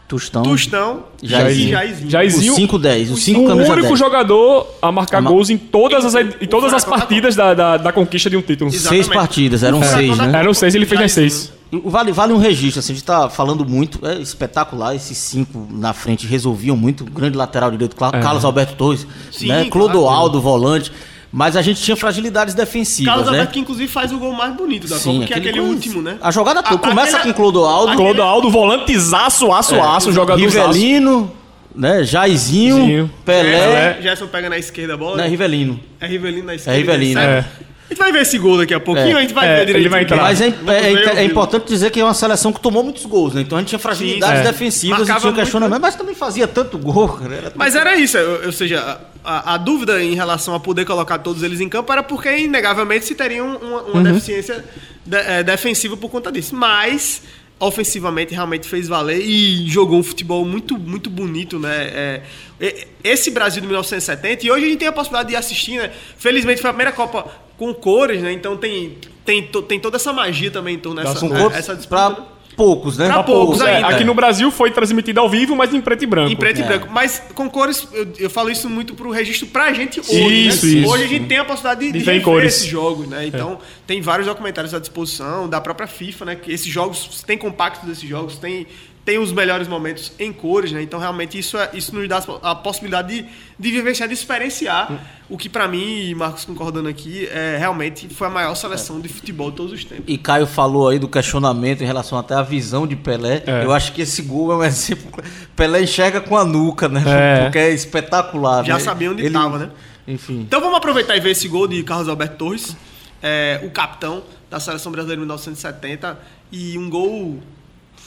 [0.08, 0.41] Tostão.
[0.41, 1.72] Tostão Jairzinho.
[1.72, 2.10] Jairzinho.
[2.10, 2.54] Jairzinho.
[2.54, 3.12] O 5-10.
[3.12, 4.00] O 5 O único 10.
[4.00, 7.91] jogador a marcar a gols em todas as, em todas as partidas da, da, da,
[7.91, 8.70] conquista de um título.
[8.70, 9.04] Exatamente.
[9.04, 9.86] Seis partidas, eram é.
[9.86, 10.32] seis, né?
[10.34, 11.54] Eram seis, ele fez as seis.
[11.84, 15.91] Vale, vale um registro, assim, a gente tá falando muito, é espetacular, esses cinco na
[15.91, 18.22] frente resolviam muito, grande lateral direito, é.
[18.22, 19.65] Carlos Alberto Torres, Sim, né?
[19.70, 20.60] Clodoaldo, claro.
[20.60, 20.93] volante.
[21.38, 23.38] Mas a gente tinha fragilidades defensivas, Carlos né?
[23.38, 26.02] Alberto, que inclusive faz o gol mais bonito da Sim, Copa, que é aquele último,
[26.02, 26.17] né?
[26.19, 27.91] A jogada a, começa aquele, com Clodoaldo.
[27.91, 28.08] Aquele...
[28.08, 31.32] Clodoaldo, volantezaço, aço, é, aço, jogador Rivelino,
[31.76, 32.04] né?
[32.04, 33.12] Jairzinho, Zinho.
[33.23, 34.00] Pelé.
[34.02, 35.17] Gerson pega na esquerda a bola.
[35.17, 35.80] Não, é Rivelino.
[36.02, 36.76] É Rivelino na esquerda.
[36.76, 37.45] É Rivelino, é.
[37.89, 39.19] A gente vai ver esse gol daqui a pouquinho, é.
[39.19, 39.84] a gente vai é, ver direito.
[39.84, 40.17] Ele vai entrar.
[40.17, 43.41] Mas é, é, é, importante dizer que é uma seleção que tomou muitos gols, né?
[43.41, 46.78] Então a gente tinha fragilidades Sim, defensivas Marcava e tinha questionamento, mas também fazia tanto
[46.78, 47.17] gol.
[47.23, 51.43] Era mas era isso, ou seja, a, a, dúvida em relação a poder colocar todos
[51.43, 54.04] eles em campo era porque, inegavelmente, se teriam uma, uma uhum.
[54.04, 54.65] deficiência
[55.06, 56.56] de, é, defensiva por conta disso.
[56.56, 57.21] Mas
[57.60, 62.22] ofensivamente realmente fez valer e jogou um futebol muito, muito bonito, né?
[62.60, 65.91] É, esse Brasil de 1970, e hoje a gente tem a possibilidade de assistir, né?
[66.17, 68.32] Felizmente foi a primeira Copa com cores, né?
[68.32, 71.46] Então tem, tem, tem toda essa magia também em torno dessa, né?
[71.54, 72.12] essa disputa.
[72.12, 73.06] Pra poucos, né?
[73.06, 73.88] Pra, pra poucos, poucos é, ainda.
[73.89, 76.32] Aqui no Brasil foi transmitido ao vivo, mas em preto e branco.
[76.32, 76.63] Em preto é.
[76.63, 76.88] e branco.
[76.91, 80.48] Mas com cores, eu, eu, falo isso muito pro registro pra gente hoje.
[80.48, 80.72] Isso, né?
[80.74, 80.89] isso.
[80.91, 82.56] Hoje a gente tem a possibilidade de, de, de ver cores.
[82.56, 83.28] esses jogos, né?
[83.28, 83.58] Então, é.
[83.86, 86.36] tem vários documentários à disposição, da própria FIFA, né?
[86.36, 88.65] Que esses jogos, tem compacto desses jogos, tem
[89.08, 90.82] tem os melhores momentos em cores, né?
[90.82, 94.98] Então realmente isso, é, isso nos dá a possibilidade de, de vivenciar, de experienciar hum.
[95.30, 99.08] o que para mim, e Marcos concordando aqui, é, realmente foi a maior seleção de
[99.08, 100.04] futebol de todos os tempos.
[100.10, 103.43] E Caio falou aí do questionamento em relação até à visão de Pelé.
[103.48, 103.63] É.
[103.63, 105.24] Eu acho que esse gol é um exemplo.
[105.56, 107.02] Pelé enxerga com a nuca, né?
[107.08, 107.43] É.
[107.43, 108.65] Porque é espetacular.
[108.65, 108.80] Já né?
[108.82, 109.70] sabia onde estava, né?
[110.06, 110.41] Enfim.
[110.41, 112.76] Então vamos aproveitar e ver esse gol de Carlos Alberto Torres,
[113.24, 116.20] é, o capitão da seleção brasileira de 1970
[116.52, 117.39] e um gol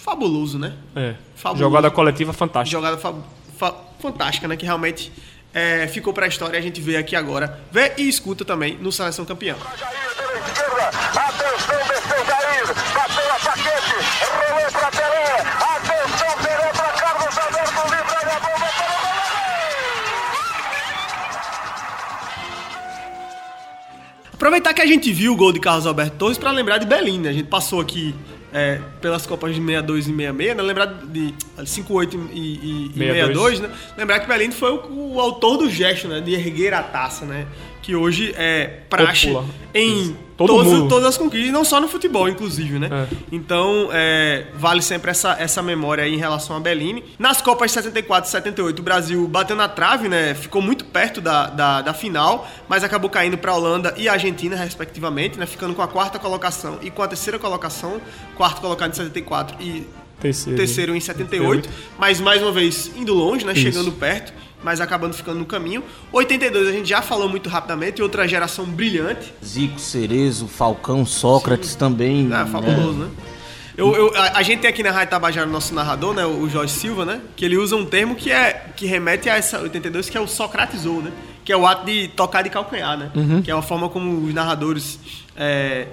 [0.03, 0.75] fabuloso, né?
[0.95, 1.15] É.
[1.35, 1.65] Fabuloso.
[1.65, 2.79] Jogada coletiva fantástica.
[2.79, 3.15] Jogada fa
[3.59, 4.57] fa fantástica, né?
[4.57, 5.13] Que realmente
[5.53, 6.59] é, ficou para a história.
[6.59, 9.57] A gente vê aqui agora, vê e escuta também no Seleção Campeão.
[10.47, 11.40] Desceu
[24.41, 27.19] Aproveitar que a gente viu o gol de Carlos Alberto Torres para lembrar de Belém,
[27.19, 27.29] né?
[27.29, 28.15] A gente passou aqui
[28.51, 30.63] é, pelas Copas de 62 e 66, né?
[30.63, 33.71] Lembrar de 58 e, e, e 62, né?
[33.99, 36.23] Lembrar que Belém foi o, o, autor do gesto, né?
[36.23, 37.47] De erguer a taça, né?
[37.83, 39.45] Que hoje é praxe Popula.
[39.75, 42.89] em Isso todas, todas as conquistas, não só no futebol, inclusive, né?
[42.91, 43.17] É.
[43.33, 47.05] Então, é, vale sempre essa, essa memória aí em relação a Bellini.
[47.19, 50.35] Nas Copas de 74 e 78, o Brasil bateu na trave, né?
[50.35, 54.13] Ficou muito perto da, da, da final, mas acabou caindo para a Holanda e a
[54.13, 55.47] Argentina, respectivamente, né?
[55.47, 58.01] Ficando com a quarta colocação e com a terceira colocação,
[58.37, 59.87] quarto colocado em 74 e
[60.21, 61.71] terceiro, terceiro em 78, 78.
[61.99, 63.53] mas mais uma vez indo longe, né?
[63.53, 63.63] Isso.
[63.63, 65.83] Chegando perto mas acabando ficando no caminho.
[66.13, 69.33] 82 a gente já falou muito rapidamente, outra geração brilhante.
[69.45, 71.79] Zico, Cerezo, Falcão, Sócrates Sim.
[71.79, 72.31] também.
[72.33, 73.07] É, fabuloso, né?
[73.07, 73.11] né?
[73.77, 76.47] Eu, eu, a, a, gente tem aqui na Rádio Tabajara o nosso narrador, né, o
[76.51, 80.11] Jorge Silva, né, que ele usa um termo que, é, que remete a essa 82,
[80.11, 81.11] que é o Socratizou, né,
[81.43, 83.41] que é o ato de tocar de calcanhar, né, uhum.
[83.41, 84.99] que é uma forma como os narradores
[85.35, 85.87] é,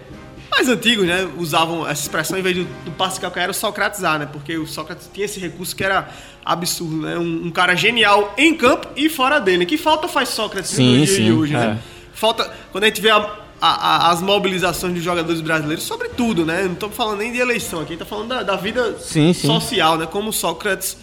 [0.52, 3.56] mais antigos, né, usavam essa expressão em vez do, do passe de calcanhar, era o
[3.56, 6.10] socratizar, né, porque o Sócrates tinha esse recurso que era
[6.48, 7.18] absurdo, né?
[7.18, 9.66] Um, um, cara genial em campo e fora dele.
[9.66, 11.64] Que falta faz Sócrates sim, no dia sim, de hoje, né?
[11.64, 11.68] é.
[11.68, 11.80] né?
[12.14, 12.52] Falta.
[12.72, 16.64] Quando a gente vê a, a, a, as mobilizações dos jogadores brasileiros, sobretudo, né?
[16.64, 19.34] Não estamos falando nem de eleição aqui, a gente tá falando da, da vida sim,
[19.34, 20.06] social, né?
[20.06, 20.98] Como Sócrates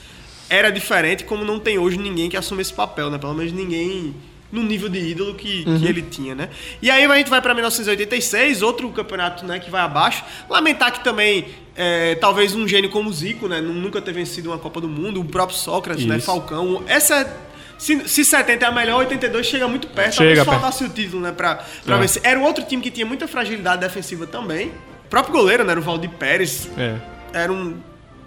[0.48, 3.18] era diferente, como não tem hoje ninguém que assume esse papel, né?
[3.18, 4.14] Pelo menos ninguém
[4.50, 5.78] no nível de ídolo que, uhum.
[5.78, 6.48] que ele tinha, né?
[6.80, 10.24] E aí a gente vai para 1986, outro campeonato né, que vai abaixo.
[10.48, 14.80] Lamentar que também é, talvez um gênio como Zico, né, nunca ter vencido uma Copa
[14.80, 16.30] do Mundo, o próprio Sócrates, né, Isso.
[16.30, 16.82] né, Falcão.
[16.86, 17.28] Essa
[17.76, 20.14] se, se 70 é a melhor, 82 chega muito perto.
[20.14, 21.98] Chega talvez faltasse o título, né, para é.
[21.98, 22.22] vencer.
[22.24, 24.68] Era um outro time que tinha muita fragilidade defensiva também.
[25.06, 26.68] O próprio goleiro, né, era o Valdir Pérez.
[26.78, 26.96] É.
[27.32, 27.76] Era um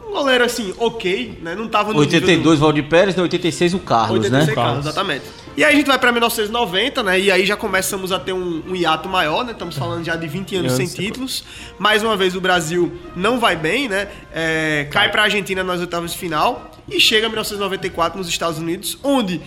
[0.08, 1.56] um goleiro assim, ok, né?
[1.56, 2.66] Não tava no 82 do...
[2.66, 4.56] Valdir Pérez, e 86 o Carlos, 86 né?
[4.56, 5.24] Carlos, exatamente.
[5.58, 7.20] E aí a gente vai para 1990, né?
[7.20, 9.54] E aí já começamos a ter um, um hiato maior, né?
[9.54, 11.44] Estamos falando já de 20 anos sem títulos.
[11.80, 14.08] Mais uma vez o Brasil não vai bem, né?
[14.32, 18.60] É, cai para a Argentina nas oitavas de final e chega em 1994 nos Estados
[18.60, 19.42] Unidos, onde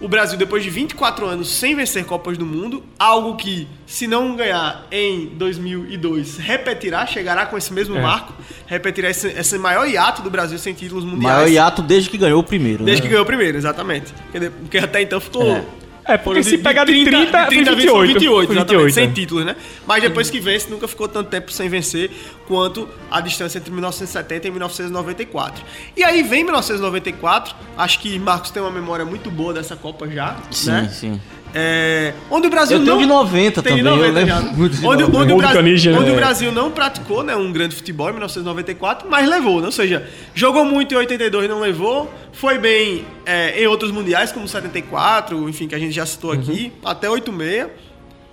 [0.00, 4.36] o Brasil, depois de 24 anos sem vencer Copas do Mundo, algo que, se não
[4.36, 8.00] ganhar em 2002, repetirá, chegará com esse mesmo é.
[8.00, 8.32] marco,
[8.66, 11.36] repetirá esse, esse, maior hiato do Brasil sem títulos mundiais.
[11.36, 12.84] Maior hiato desde que ganhou o primeiro.
[12.84, 13.06] Desde né?
[13.06, 14.14] que ganhou o primeiro, exatamente.
[14.60, 15.42] Porque até então ficou.
[15.42, 15.64] É.
[16.08, 18.12] É, porque se pegar de 30, de 30, 30 28.
[18.14, 19.54] 28, 28 sem títulos, né?
[19.86, 22.10] Mas depois que vence, nunca ficou tanto tempo sem vencer
[22.46, 25.62] quanto a distância entre 1970 e 1994.
[25.94, 30.38] E aí vem 1994, acho que Marcos tem uma memória muito boa dessa Copa já,
[30.50, 30.88] sim, né?
[30.88, 31.20] Sim,
[31.54, 33.02] é, onde o Brasil eu tenho não.
[33.02, 33.76] de 90 tem também.
[33.76, 34.38] De 90 já.
[34.38, 36.16] Onde, onde, onde, o Brasil, onde o né?
[36.16, 39.60] Brasil não praticou né, um grande futebol em 1994, mas levou.
[39.60, 39.66] Né?
[39.66, 42.12] Ou seja, jogou muito em 82 não levou.
[42.32, 46.40] Foi bem é, em outros mundiais, como 74, enfim, que a gente já citou uhum.
[46.40, 47.68] aqui, até 86.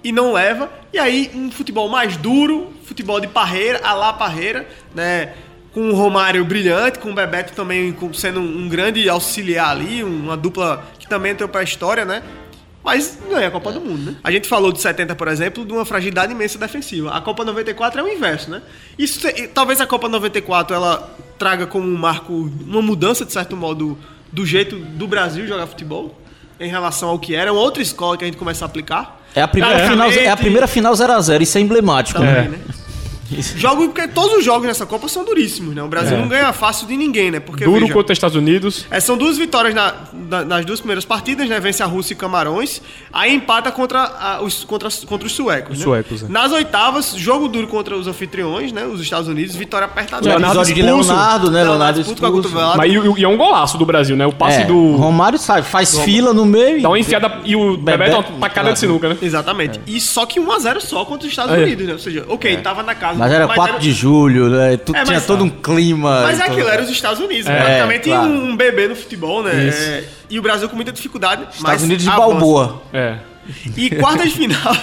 [0.04, 0.70] E não leva.
[0.94, 5.34] E aí, um futebol mais duro, futebol de parreira, a lá parreira, né?
[5.76, 10.86] com o Romário brilhante, com o Bebeto também sendo um grande auxiliar ali, uma dupla
[10.98, 12.24] que também entrou para a história, né?
[12.86, 14.18] Mas ganha a Copa do Mundo, né?
[14.24, 17.10] A gente falou de 70, por exemplo, de uma fragilidade imensa defensiva.
[17.10, 18.62] A Copa 94 é o inverso, né?
[18.98, 19.20] Isso,
[19.56, 23.98] talvez a Copa 94 ela traga como um marco uma mudança, de certo modo,
[24.32, 26.16] do jeito do Brasil jogar futebol
[26.60, 27.50] em relação ao que era.
[27.50, 29.20] É uma outra escola que a gente começa a aplicar.
[29.34, 32.60] É a primeira, final, é a primeira final 0x0, isso é emblemático, Também, né?
[32.68, 32.76] né?
[33.56, 35.82] Jogo, porque todos os jogos nessa Copa são duríssimos, né?
[35.82, 36.20] O Brasil é.
[36.20, 37.40] não ganha fácil de ninguém, né?
[37.40, 38.86] Porque, Duro veja, contra os Estados Unidos.
[38.92, 41.60] É, são duas vitórias na, na, nas duas primeiras partidas, né?
[41.60, 42.82] Vence a Rússia e Camarões.
[43.12, 45.74] Aí empata contra, a, os, contra, contra os suecos.
[45.74, 45.84] Os né?
[45.84, 46.28] suecos, é.
[46.28, 48.86] Nas oitavas, jogo duro contra os anfitriões, né?
[48.86, 50.28] Os Estados Unidos, vitória apertada.
[50.28, 51.64] Leonardo episódio de Leonardo, né?
[51.64, 52.78] Leonardo, Leonardo expulso.
[52.78, 54.26] Mas e, e, é um golaço do Brasil, né?
[54.26, 54.96] O passe é, do.
[54.96, 56.82] Romário sabe, faz fila no meio.
[56.82, 59.18] Dá uma enfiada e o Bebeto dá uma tacada de sinuca, né?
[59.22, 59.80] Exatamente.
[59.80, 59.82] É.
[59.88, 61.64] E só que 1x0 só contra os Estados é.
[61.64, 61.94] Unidos, né?
[61.94, 62.58] Ou seja, ok, é.
[62.58, 63.15] tava na casa.
[63.18, 63.80] Mas era 4 era...
[63.80, 64.78] de julho, né?
[64.78, 66.22] Tu, é, tinha todo um clima.
[66.24, 67.48] Mas é aquilo, era os Estados Unidos.
[67.48, 68.30] É, praticamente claro.
[68.30, 69.70] um bebê no futebol, né?
[69.70, 71.48] É, e o Brasil com muita dificuldade.
[71.54, 72.82] Estados Unidos de Balboa.
[72.94, 73.18] É.
[73.76, 74.76] E quarta de final,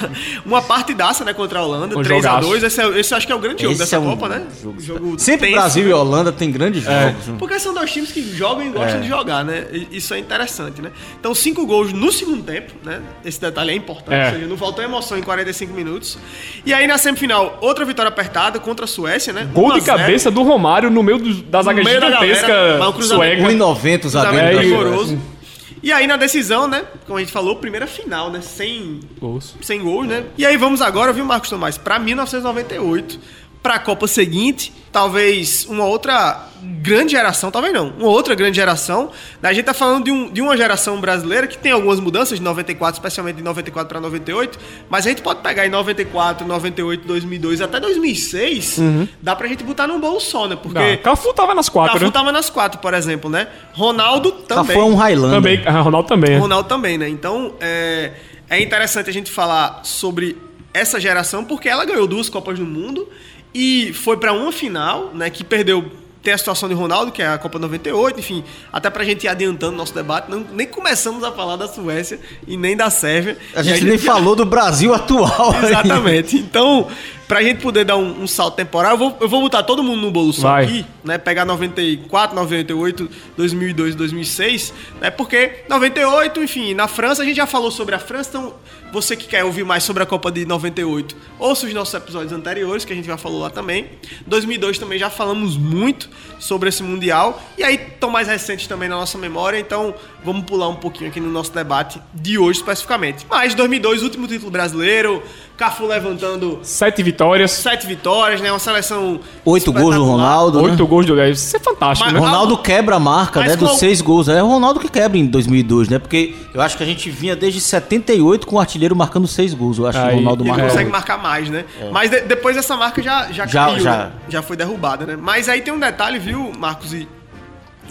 [0.46, 2.62] uma partidaça, né, contra a Holanda, 3x2.
[2.62, 4.46] Esse, é, esse acho que é o grande jogo esse dessa é um Copa, né?
[4.62, 4.80] Jogo...
[4.80, 5.90] jogo Sempre tenso, Brasil né?
[5.90, 7.08] e Holanda tem grandes é.
[7.08, 7.26] jogos.
[7.26, 7.36] Né?
[7.38, 9.00] Porque são dois times que jogam e gostam é.
[9.00, 9.66] de jogar, né?
[9.90, 10.90] Isso é interessante, né?
[11.18, 13.00] Então, cinco gols no segundo tempo, né?
[13.24, 14.14] Esse detalhe é importante.
[14.14, 14.26] É.
[14.26, 16.18] Ou seja, não faltou emoção em 45 minutos.
[16.64, 19.48] E aí, na semifinal, outra vitória apertada contra a Suécia, né?
[19.52, 23.42] Gol de cabeça do Romário no meio do, da zaga gigantesca sueca.
[23.42, 25.12] 1,90 o zagueiro.
[25.12, 25.41] É,
[25.82, 26.84] e aí na decisão, né?
[27.06, 28.40] Como a gente falou, primeira final, né?
[28.40, 29.56] Sem gols.
[29.60, 30.24] Sem gols, né?
[30.38, 31.76] E aí vamos agora, viu, Marcos Tomás?
[31.76, 33.18] Pra 1998
[33.62, 36.48] para a Copa seguinte, talvez uma outra
[36.80, 39.10] grande geração, talvez não, uma outra grande geração.
[39.42, 42.44] A gente tá falando de, um, de uma geração brasileira que tem algumas mudanças de
[42.44, 44.58] 94, especialmente de 94 para 98,
[44.90, 49.08] mas a gente pode pegar em 94, 98, 2002 até 2006, uhum.
[49.20, 50.56] dá pra gente botar num bolo só, né?
[50.60, 52.10] Porque não, Cafu tava nas quatro, Cafu né?
[52.10, 53.48] tava nas quatro, por exemplo, né?
[53.72, 54.66] Ronaldo também.
[54.66, 55.36] Cafu é um Highlander.
[55.36, 56.32] Também, ah, Ronaldo também.
[56.34, 56.38] É.
[56.38, 57.08] Ronaldo também, né?
[57.08, 58.12] Então, é,
[58.50, 60.36] é interessante a gente falar sobre
[60.74, 63.08] essa geração porque ela ganhou duas Copas do Mundo
[63.54, 65.90] e foi para uma final, né, que perdeu
[66.22, 69.28] tem a situação de Ronaldo, que é a Copa 98, enfim, até pra gente ir
[69.28, 73.36] adiantando nosso debate, não, nem começamos a falar da Suécia e nem da Sérvia.
[73.54, 74.12] A gente, a gente nem já...
[74.12, 75.54] falou do Brasil atual.
[75.62, 76.36] Exatamente.
[76.36, 76.42] Aí.
[76.42, 76.88] Então,
[77.32, 80.02] pra gente poder dar um, um, salto temporal, eu vou, eu vou botar todo mundo
[80.02, 80.64] no bolo só Vai.
[80.66, 81.16] aqui, né?
[81.16, 85.10] Pegar 94, 98, 2002, 2006, né?
[85.10, 88.54] Porque 98, enfim, na França, a gente já falou sobre a França, então
[88.92, 92.84] você que quer ouvir mais sobre a Copa de 98, ouça os nossos episódios anteriores,
[92.84, 93.88] que a gente já falou lá também.
[94.26, 97.42] 2002 também já falamos muito sobre esse Mundial.
[97.56, 101.20] E aí estão mais recentes também na nossa memória, então vamos pular um pouquinho aqui
[101.20, 103.26] no nosso debate de hoje especificamente.
[103.30, 105.22] Mas 2002, último título brasileiro,
[105.62, 106.58] Cafu levantando.
[106.64, 107.52] Sete vitórias.
[107.52, 108.50] Sete vitórias, né?
[108.50, 109.20] Uma seleção.
[109.44, 110.58] Oito gols do Ronaldo.
[110.60, 110.70] Né?
[110.70, 110.88] Oito né?
[110.88, 111.34] gols do Gaio.
[111.34, 112.28] Isso é fantástico, mas, né?
[112.28, 113.54] Ronaldo quebra a marca, né?
[113.54, 114.26] Dos seis gols.
[114.26, 116.00] É o Ronaldo que quebra em 2002, né?
[116.00, 119.78] Porque eu acho que a gente vinha desde 78 com o artilheiro marcando seis gols.
[119.78, 120.64] Eu acho Aí, que o Ronaldo marca.
[120.64, 121.64] consegue marcar mais, né?
[121.80, 121.90] É.
[121.92, 123.96] Mas de, depois essa marca já, já, já caiu, já.
[123.98, 124.12] Né?
[124.28, 125.16] já foi derrubada, né?
[125.16, 127.06] Mas aí tem um detalhe, viu, Marcos e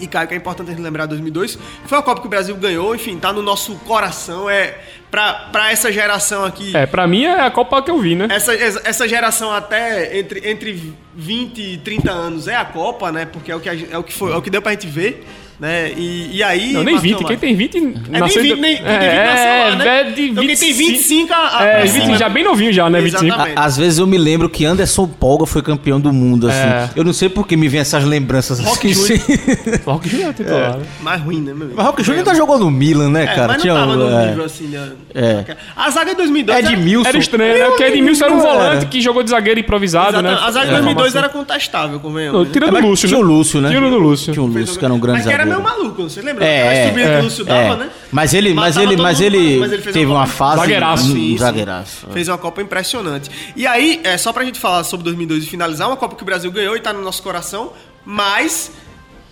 [0.00, 2.56] e Caio, que é importante a gente lembrar 2002, foi a Copa que o Brasil
[2.56, 4.78] ganhou, enfim, tá no nosso coração, é
[5.10, 6.76] pra, pra essa geração aqui.
[6.76, 8.26] É, pra mim é a Copa que eu vi, né?
[8.30, 13.26] Essa, essa geração até entre, entre 20 e 30 anos é a Copa, né?
[13.26, 15.26] Porque é o que, é o que, foi, é o que deu pra gente ver.
[15.62, 15.92] Né?
[15.96, 16.72] E, e aí.
[16.72, 17.22] Não, nem 20.
[17.22, 17.78] Quem tem 20.
[18.12, 20.00] É, nasceu nem 20, nem, é, 20 é, lá, né?
[20.00, 21.58] É, de 20, então quem tem 25 a.
[21.58, 23.00] a é, 20, já bem novinho já, né?
[23.00, 23.32] 25.
[23.32, 26.58] A, às vezes eu me lembro que Anderson Polga foi campeão do mundo, assim.
[26.58, 26.90] É.
[26.96, 28.58] Eu não sei por que me vem essas lembranças.
[28.58, 29.20] Rock Júnior.
[29.86, 30.78] Rock Júnior é titular.
[30.80, 31.04] É.
[31.04, 33.46] Mais ruim, né, meu Mas Rock Júnior ainda jogou no Milan, né, cara?
[33.46, 34.90] Mas não Tinha, tava no nível assim, né?
[35.14, 35.56] É.
[35.76, 36.58] A zaga de 2002.
[36.58, 37.08] Edmilson.
[37.08, 37.64] Era estranho, né?
[37.66, 40.36] Porque Edmilson era um volante que jogou de zagueiro improvisado, né?
[40.42, 42.50] A zaga de 2002 era contestável, convenhamos.
[42.50, 43.14] Tirando o Lúcio, né?
[43.14, 43.68] Tinha o Lúcio, né?
[43.68, 44.32] Tirando o Lúcio.
[44.32, 45.51] Tinha o Lúcio, que era um grande zagueiro.
[45.52, 46.44] Meio maluco, você lembra?
[46.44, 47.90] É, a é, que o Lúcio dava, né?
[48.10, 51.14] Mas ele, mas ele, mas ele, mas ele teve uma, uma fase zagueiraço.
[51.14, 52.06] Um zagueiraço.
[52.12, 53.30] Fez uma Copa impressionante.
[53.56, 56.26] E aí, é só pra gente falar sobre 2002 e finalizar, uma Copa que o
[56.26, 57.72] Brasil ganhou e tá no nosso coração,
[58.04, 58.72] mas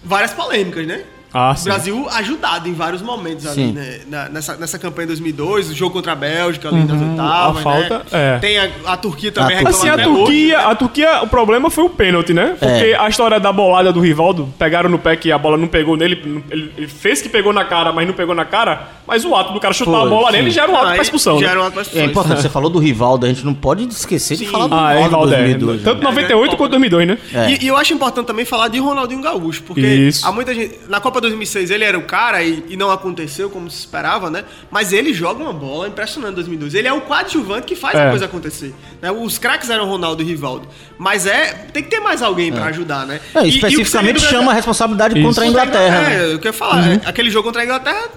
[0.02, 1.04] várias polêmicas, né?
[1.33, 4.01] Ah, o Brasil ajudado em vários momentos ali, né?
[4.31, 7.62] nessa, nessa campanha de 2002, o jogo contra a Bélgica ali uhum, nas oitavas, a
[7.62, 8.05] falta, né?
[8.12, 8.38] é.
[8.38, 10.55] Tem a, a, Turquia também a assim, a Turquia, hoje, né?
[10.57, 12.57] a Turquia, o problema foi o pênalti, né?
[12.59, 12.99] Porque é.
[12.99, 16.43] a história da bolada do Rivaldo, pegaram no pé que a bola não pegou nele,
[16.51, 19.61] ele fez que pegou na cara, mas não pegou na cara, mas o ato do
[19.61, 20.37] cara chutar foi, a bola sim.
[20.37, 21.38] nele já era um ato ah, pra expulsão.
[21.38, 21.53] Já né?
[21.53, 22.03] era um ato pra expulsão.
[22.03, 24.45] É importante, você falou do Rivaldo, a gente não pode esquecer sim.
[24.45, 25.81] de falar do ah, Rivaldo, 2002.
[25.81, 25.85] É.
[25.85, 27.19] Tanto 98 quanto 2002, né?
[27.49, 30.27] E, e, eu acho importante também falar de Ronaldinho Gaúcho, porque Isso.
[30.27, 33.70] há muita gente, na Copa 2006 ele era o cara e, e, não aconteceu como
[33.70, 34.44] se esperava, né?
[34.70, 36.74] Mas ele joga uma bola impressionante em 2002.
[36.74, 38.06] Ele é o coadjuvante que faz é.
[38.06, 38.74] a coisa acontecer.
[39.00, 39.11] Né?
[39.11, 40.68] Os craques eram Ronaldo e Rivaldo.
[40.98, 42.52] Mas é tem que ter mais alguém é.
[42.52, 43.20] para ajudar, né?
[43.35, 45.26] É, e, especificamente e chama a responsabilidade Isso.
[45.26, 46.00] contra a Inglaterra.
[46.02, 46.16] Né?
[46.16, 46.87] É, eu quero falar.
[46.87, 47.00] Uhum.
[47.04, 48.09] Aquele jogo contra a Inglaterra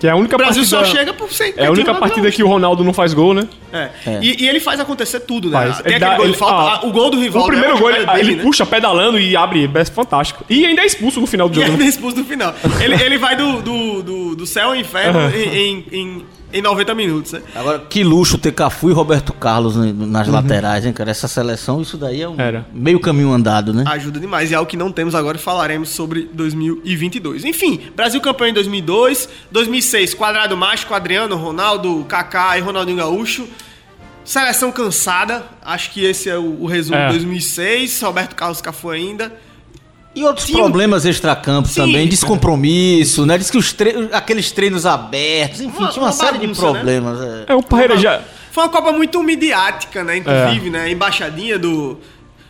[0.00, 0.84] que é a única o Brasil partida...
[0.86, 1.52] só chega por ser.
[1.58, 3.46] É a única partida que o Ronaldo não faz gol, né?
[3.70, 3.90] É.
[4.06, 4.18] é.
[4.22, 5.58] E, e, ele faz acontecer tudo, né?
[5.58, 5.82] Faz.
[5.82, 7.42] Tem ele aquele dá, gol, ele, falta, ah, o gol do rival.
[7.42, 8.42] O primeiro gol, ele, dele, ele né?
[8.42, 10.42] puxa pedalando e abre, é fantástico.
[10.48, 11.66] E ainda é expulso no final do jogo.
[11.66, 12.54] E ainda é expulso no final.
[12.82, 15.30] ele, ele vai do, do, do, do céu ao inferno uhum.
[15.30, 17.42] em, em, em em 90 minutos, né?
[17.54, 20.34] Agora, que luxo ter Cafu e Roberto Carlos nas uhum.
[20.34, 21.10] laterais, hein, cara?
[21.10, 22.66] Essa seleção, isso daí é um Era.
[22.72, 23.84] meio caminho andado, né?
[23.86, 24.50] Ajuda demais.
[24.50, 27.44] E é algo que não temos agora e falaremos sobre 2022.
[27.44, 33.48] Enfim, Brasil campeão em 2002, 2006, quadrado mágico, Adriano, Ronaldo, Kaká e Ronaldinho Gaúcho.
[34.24, 37.06] Seleção cansada, acho que esse é o, o resumo é.
[37.06, 38.02] de 2006.
[38.02, 39.32] Roberto Carlos Cafu ainda.
[40.14, 40.58] E outros Tinha...
[40.58, 43.38] problemas extracampos também, descompromisso, né?
[43.38, 44.08] Diz que os tre...
[44.12, 46.72] aqueles treinos abertos, enfim, uma, tinha uma, uma série bagunça, de né?
[46.72, 47.20] problemas.
[47.20, 47.44] Né?
[47.46, 48.20] É, o Parreira já.
[48.50, 50.16] Foi uma Copa muito midiática, né?
[50.16, 50.70] Inclusive, é.
[50.70, 50.90] né?
[50.90, 51.98] Embaixadinha do.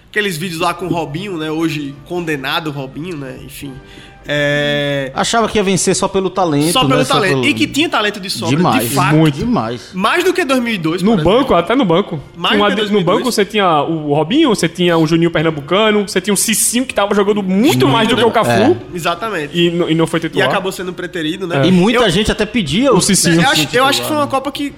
[0.09, 1.51] Aqueles vídeos lá com o Robinho, né?
[1.51, 3.39] Hoje condenado Robinho, né?
[3.45, 3.75] Enfim.
[4.33, 5.11] É...
[5.13, 6.71] Achava que ia vencer só pelo talento.
[6.71, 7.05] Só pelo né?
[7.05, 7.33] talento.
[7.33, 7.47] Só pelo...
[7.47, 9.17] E que tinha talento de sobra, demais, de fato.
[9.17, 9.91] Muito demais.
[9.93, 12.21] Mais do que 2002, No banco, até no banco.
[12.37, 12.93] Mais do que 2002.
[12.93, 16.87] No banco você tinha o Robinho, você tinha o Juninho Pernambucano, você tinha o Cicinho
[16.87, 18.51] que tava jogando muito mais do que o Cafu.
[18.51, 18.77] É.
[18.95, 19.59] Exatamente.
[19.59, 20.47] E, e, não foi titular.
[20.47, 21.63] E acabou sendo preterido, né?
[21.65, 21.67] É.
[21.67, 23.43] E muita eu, gente até pedia o Cicinho.
[23.43, 24.73] Eu acho, eu acho que foi uma Copa que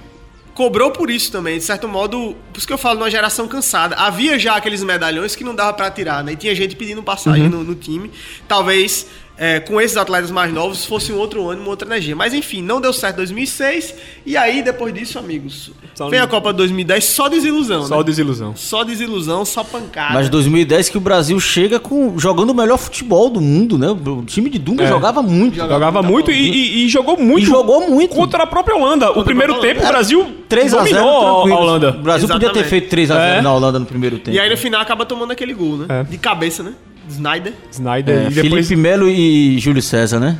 [0.53, 3.95] cobrou por isso também, de certo modo, por isso que eu falo numa geração cansada.
[3.95, 6.33] Havia já aqueles medalhões que não dava para tirar, né?
[6.33, 7.49] E tinha gente pedindo passagem uhum.
[7.49, 8.11] no, no, time.
[8.47, 12.15] Talvez é, com esses atletas mais novos fosse um outro ano, uma outra energia.
[12.15, 13.95] Mas enfim, não deu certo em 2006.
[14.25, 17.83] E aí, depois disso, amigos, só vem a Copa de 2010 só desilusão.
[17.83, 18.03] Só né?
[18.03, 18.55] desilusão.
[18.55, 20.13] Só desilusão, só pancada.
[20.13, 23.89] Mas 2010 que o Brasil chega com jogando o melhor futebol do mundo, né?
[23.89, 24.87] O time de Dunga é.
[24.87, 25.55] jogava muito.
[25.55, 27.43] Jogava, jogava muito e, e, e, jogou muito.
[27.43, 28.15] E jogou muito.
[28.15, 29.07] Contra a própria Holanda.
[29.07, 31.89] Contra o primeiro tempo, o Brasil 3 a 0 a Holanda.
[31.89, 32.49] O Brasil Exatamente.
[32.49, 33.41] podia ter feito 3 a 0 é.
[33.41, 34.35] na Holanda no primeiro tempo.
[34.35, 35.85] E aí no final acaba tomando aquele gol, né?
[35.89, 36.03] É.
[36.03, 36.73] De cabeça, né?
[37.09, 37.53] Snyder.
[37.71, 38.15] Snyder.
[38.15, 38.67] É, e depois...
[38.67, 40.37] Felipe Melo e Júlio César, né?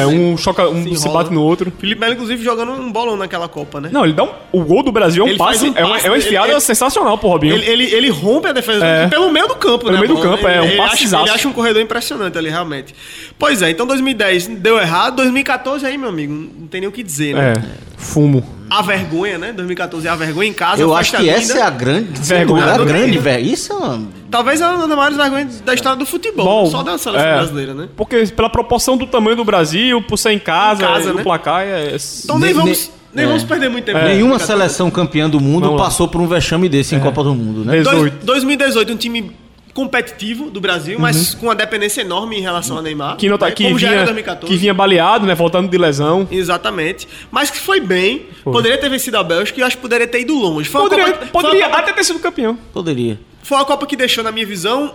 [0.00, 1.72] É, um choca, um se, se bate no outro.
[1.78, 3.90] Felipe Melo, inclusive, jogando um bolão naquela Copa, né?
[3.92, 4.30] Não, ele dá um.
[4.52, 6.60] O gol do Brasil é um, passe, um passe, é uma, é uma enfiada ele,
[6.60, 7.54] sensacional pro Robinho.
[7.54, 9.06] Ele, ele, ele rompe a defesa é.
[9.08, 10.00] pelo meio do campo, pelo né?
[10.00, 12.94] Pelo meio do campo, é, um passe ele, ele acha um corredor impressionante ali, realmente.
[13.38, 17.02] Pois é, então 2010 deu errado, 2014 aí, meu amigo, não tem nem o que
[17.02, 17.52] dizer, né?
[17.52, 18.44] É, fumo.
[18.68, 19.52] A vergonha, né?
[19.52, 20.82] 2014 é a vergonha em casa.
[20.82, 21.32] Eu acho que linda.
[21.32, 22.64] essa é a grande vergonha.
[22.64, 23.52] A grande vergonha.
[23.52, 24.02] Isso é uma...
[24.30, 27.34] Talvez é uma das maiores vergonhas da história do futebol, Bom, só da seleção é,
[27.36, 27.88] brasileira, né?
[27.96, 31.22] Porque pela proporção do tamanho do Brasil, por ser em casa, em casa né?
[31.22, 31.96] placar é...
[32.24, 32.90] Então nem vamos...
[33.14, 33.28] Nem é.
[33.28, 33.98] vamos perder muito tempo.
[33.98, 34.08] É.
[34.08, 37.00] Nenhuma seleção campeã do mundo passou por um vexame desse em é.
[37.00, 37.78] Copa do Mundo, né?
[37.78, 38.26] 18.
[38.26, 39.32] 2018, um time
[39.76, 41.40] competitivo do Brasil, mas uhum.
[41.40, 43.18] com uma dependência enorme em relação a Neymar.
[43.18, 43.52] Que, não tá, né?
[43.52, 44.06] que, vinha,
[44.40, 45.34] que vinha baleado, né?
[45.34, 46.26] Voltando de lesão.
[46.30, 47.06] Exatamente.
[47.30, 48.24] Mas que foi bem.
[48.42, 48.54] Foi.
[48.54, 50.66] Poderia ter vencido a Bélgica e eu acho que poderia ter ido longe.
[50.66, 52.58] Foi poderia Copa, poderia Copa, até ter sido campeão.
[52.72, 53.20] Poderia.
[53.42, 54.94] Foi uma Copa que deixou, na minha visão,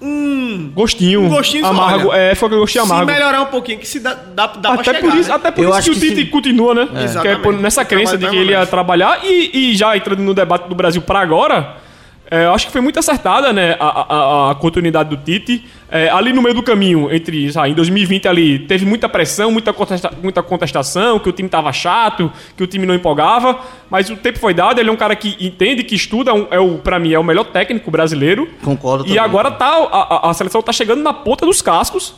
[0.00, 2.08] um gostinho, um gostinho amargo.
[2.08, 3.10] Olha, é, foi um gostinho amargo.
[3.10, 5.34] Se melhorar um pouquinho, que se dá, dá, dá até pra chegar, por isso, né?
[5.34, 6.26] Até por eu isso que o Tite se...
[6.28, 6.88] continua, né?
[6.94, 7.20] É.
[7.20, 10.66] Que é nessa crença de que ele ia trabalhar e, e já entrando no debate
[10.66, 11.83] do Brasil para agora
[12.30, 15.64] é, eu acho que foi muito acertada né, a, a, a continuidade do Tite.
[15.90, 19.72] É, ali no meio do caminho, entre ah, em 2020 ali, teve muita pressão, muita,
[19.72, 24.16] contesta, muita contestação, que o time estava chato, que o time não empolgava, mas o
[24.16, 27.12] tempo foi dado, ele é um cara que entende, que estuda, é o para mim
[27.12, 28.48] é o melhor técnico brasileiro.
[28.64, 29.04] Concordo.
[29.04, 29.22] E também.
[29.22, 32.14] agora tá, a, a seleção está chegando na ponta dos cascos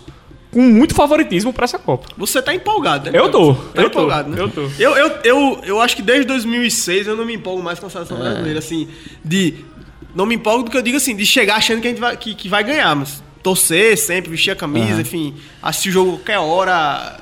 [0.52, 2.06] com muito favoritismo para essa Copa.
[2.16, 3.18] Você tá empolgado, né?
[3.18, 3.54] Eu tô.
[3.54, 4.42] Tá eu empolgado, tô, né?
[4.42, 4.60] Eu tô.
[4.78, 7.90] Eu, eu, eu, eu acho que desde 2006 eu não me empolgo mais com a
[7.90, 8.20] seleção é.
[8.20, 8.88] brasileira, assim,
[9.22, 9.66] de
[10.16, 12.16] não me empolgo do que eu digo assim, de chegar achando que a gente vai,
[12.16, 15.00] que, que vai ganhar, mas torcer sempre, vestir a camisa, uhum.
[15.02, 17.20] enfim, assistir o jogo qualquer hora,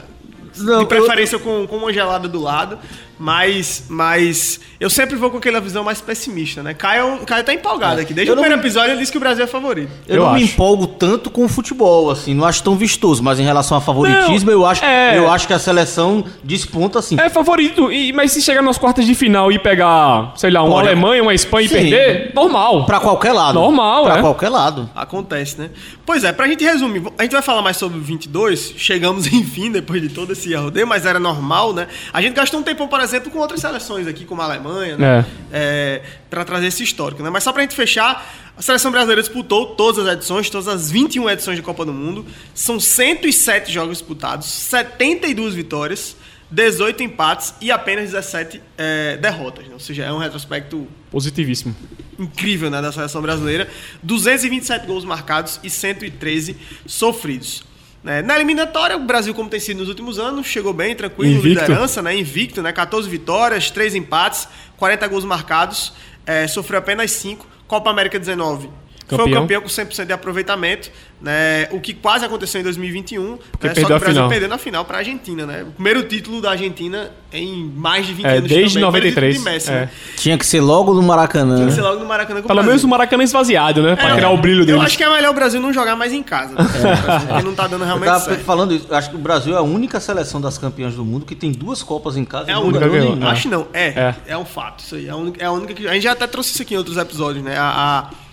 [0.57, 1.40] não, de preferência eu...
[1.40, 2.78] com, com uma gelada do lado.
[3.18, 6.74] Mas, mas eu sempre vou com aquela visão mais pessimista, né?
[6.74, 8.03] Caio, Caio tá empolgado é.
[8.03, 8.12] aqui.
[8.12, 8.62] Desde eu o primeiro não...
[8.62, 9.90] episódio ele disse que o Brasil é favorito.
[10.09, 10.44] Eu, eu não acho.
[10.44, 13.81] me empolgo tanto com o futebol, assim, não acho tão vistoso, mas em relação a
[13.81, 15.16] favoritismo, não, eu, acho, é...
[15.16, 17.18] eu acho que a seleção desponta assim.
[17.18, 20.74] É favorito, e, mas se chegar nas quartas de final e pegar, sei lá, uma
[20.74, 20.88] Pode...
[20.88, 21.74] Alemanha, uma Espanha Sim.
[21.77, 22.85] e perder, normal.
[22.85, 23.55] Pra qualquer lado.
[23.55, 24.20] Normal, pra é.
[24.20, 24.90] qualquer lado.
[24.94, 25.70] Acontece, né?
[26.05, 29.70] Pois é, pra gente resumir, a gente vai falar mais sobre o 22, chegamos enfim,
[29.70, 31.87] depois de todo esse rodeio, mas era normal, né?
[32.12, 35.27] A gente gastou um tempo, por exemplo, com outras seleções aqui, como a Alemanha, né?
[35.53, 36.03] é.
[36.03, 37.23] é, para trazer esse histórico.
[37.23, 37.31] Né?
[37.31, 40.90] Mas só para a gente fechar, a seleção brasileira disputou todas as edições, todas as
[40.90, 42.27] 21 edições de Copa do Mundo.
[42.55, 46.17] São 107 jogos disputados, 72 vitórias,
[46.51, 49.67] 18 empates e apenas 17 é, derrotas.
[49.67, 49.75] Né?
[49.75, 51.75] Ou seja, é um retrospecto positivíssimo.
[52.19, 53.69] Incrível né, da seleção brasileira.
[54.03, 56.57] 227 gols marcados e 113
[56.87, 57.64] sofridos.
[58.07, 61.62] É, na eliminatória, o Brasil, como tem sido nos últimos anos, chegou bem, tranquilo, invicto.
[61.62, 62.14] liderança, né?
[62.14, 62.70] Invicto, né?
[62.70, 64.46] 14 vitórias, 3 empates,
[64.76, 65.92] 40 gols marcados,
[66.26, 67.46] é, sofreu apenas 5.
[67.66, 68.68] Copa América 19.
[69.07, 69.26] Campeão.
[69.26, 70.90] Foi o campeão com 100% de aproveitamento,
[71.20, 71.68] né?
[71.72, 73.38] O que quase aconteceu em 2021.
[73.52, 73.74] Porque né?
[73.74, 75.62] Só que o Brasil perdeu na final para a Argentina, né?
[75.62, 79.34] O primeiro título da Argentina em mais de 20 é, anos desde também, 93.
[79.34, 79.72] De Messi, é.
[79.72, 79.90] né?
[80.16, 81.57] Tinha que ser logo no Maracanã.
[81.57, 83.94] Tinha que ser logo no Maracanã com Pelo menos o Maracanã esvaziado, né?
[83.94, 84.78] Pra é, criar o brilho dele.
[84.78, 86.55] Eu acho que é melhor o Brasil não jogar mais em casa.
[86.55, 86.64] Né?
[86.64, 87.26] É.
[87.26, 88.44] Porque não tá dando realmente eu certo.
[88.44, 91.34] falando isso, acho que o Brasil é a única seleção das campeãs do mundo que
[91.34, 92.50] tem duas Copas em casa.
[92.50, 92.86] É a única.
[93.28, 94.14] Acho não, é, é.
[94.28, 95.09] É um fato isso aí.
[95.09, 95.86] É a única, é a única que...
[95.86, 97.57] A gente já até trouxe isso aqui em outros episódios, né?
[97.59, 98.24] a, a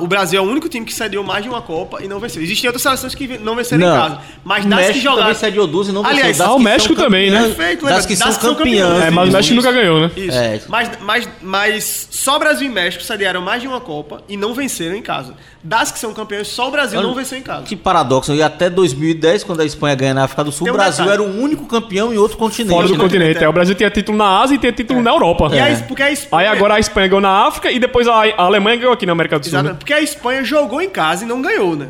[0.00, 2.42] o Brasil é o único time que cedeu mais de uma Copa e não venceu.
[2.42, 3.96] Existem outras seleções que não venceram não.
[3.96, 4.18] em casa.
[4.44, 5.22] Mas das México que jogaram.
[5.22, 6.18] também cedeu duas e não venceu.
[6.18, 7.42] Aliás, ah, o México também, né?
[7.42, 9.02] Perfeito, das que das são campeãs.
[9.02, 10.10] É, mas o México nunca ganhou, né?
[10.16, 10.38] Isso.
[10.38, 10.60] É.
[10.68, 14.94] Mas, mas, mas só Brasil e México cederam mais de uma Copa e não venceram
[14.94, 15.34] em casa.
[15.64, 17.62] Das que são campeões, só o Brasil Olha, não venceu em casa.
[17.62, 18.34] Que paradoxo.
[18.34, 21.22] E até 2010, quando a Espanha ganha na África do Sul, o Brasil detalhe.
[21.22, 22.74] era o único campeão em outro continente.
[22.74, 23.00] Fora do né?
[23.00, 23.44] continente.
[23.44, 23.48] É.
[23.48, 25.02] O Brasil tinha título na Ásia e tinha título é.
[25.02, 25.50] na Europa.
[25.52, 25.76] E é.
[25.76, 26.50] porque a Espanha...
[26.50, 29.38] Aí agora a Espanha ganhou na África e depois a, Alemanha ganhou aqui na América
[29.38, 29.50] do Sul.
[29.50, 29.71] Exatamente.
[29.72, 29.78] Né?
[29.78, 31.88] Porque a Espanha jogou em casa e não ganhou, né?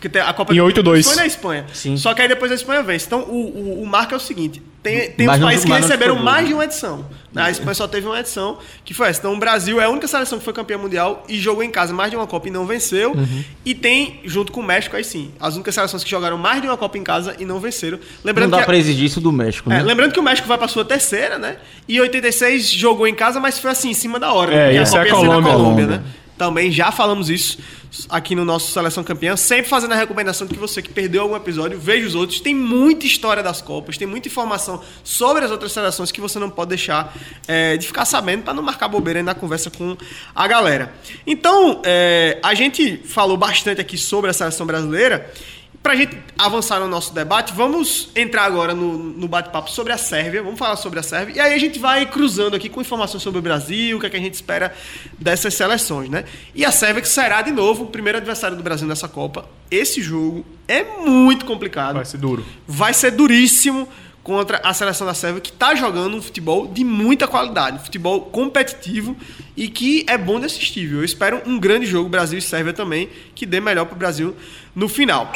[0.00, 1.04] Porque a Copa em 8-2.
[1.04, 1.66] foi na Espanha.
[1.72, 1.96] Sim.
[1.96, 3.06] Só que aí depois a Espanha vence.
[3.06, 6.48] Então o, o, o marco é o seguinte: tem, tem os países que receberam mais
[6.48, 7.04] de uma edição.
[7.32, 7.42] Né?
[7.42, 9.18] A Espanha só teve uma edição, que foi essa.
[9.18, 11.92] Então o Brasil é a única seleção que foi campeã mundial e jogou em casa
[11.92, 13.12] mais de uma Copa e não venceu.
[13.12, 13.44] Uhum.
[13.66, 16.68] E tem, junto com o México, aí sim, as únicas seleções que jogaram mais de
[16.68, 17.98] uma Copa em casa e não venceram.
[18.24, 19.80] Lembrando não dá que, pra exigir isso do México, é, né?
[19.80, 21.58] É, lembrando que o México vai pra sua terceira, né?
[21.86, 24.54] E 86 jogou em casa, mas foi assim, em cima da hora.
[24.54, 24.76] É, né?
[24.76, 25.52] essa é a Colômbia.
[25.52, 26.02] Colômbia, né?
[26.36, 27.58] Também já falamos isso
[28.08, 31.36] aqui no nosso Seleção Campeã, sempre fazendo a recomendação de que você que perdeu algum
[31.36, 32.40] episódio, veja os outros.
[32.40, 36.50] Tem muita história das Copas, tem muita informação sobre as outras seleções que você não
[36.50, 37.16] pode deixar
[37.48, 39.96] é, de ficar sabendo para não marcar bobeira na conversa com
[40.34, 40.94] a galera.
[41.26, 45.32] Então, é, a gente falou bastante aqui sobre a seleção brasileira
[45.86, 49.96] para a gente avançar no nosso debate, vamos entrar agora no, no bate-papo sobre a
[49.96, 50.42] Sérvia.
[50.42, 51.36] Vamos falar sobre a Sérvia.
[51.36, 54.10] E aí a gente vai cruzando aqui com informações sobre o Brasil, o que, é
[54.10, 54.74] que a gente espera
[55.16, 56.24] dessas seleções, né?
[56.56, 59.48] E a Sérvia, que será de novo o primeiro adversário do Brasil nessa Copa.
[59.70, 61.94] Esse jogo é muito complicado.
[61.94, 62.44] Vai ser duro.
[62.66, 63.88] Vai ser duríssimo
[64.24, 68.22] contra a seleção da Sérvia, que está jogando um futebol de muita qualidade, um futebol
[68.22, 69.16] competitivo
[69.56, 70.92] e que é bom de assistir.
[70.92, 74.34] Eu espero um grande jogo Brasil e Sérvia também, que dê melhor para o Brasil
[74.74, 75.30] no final.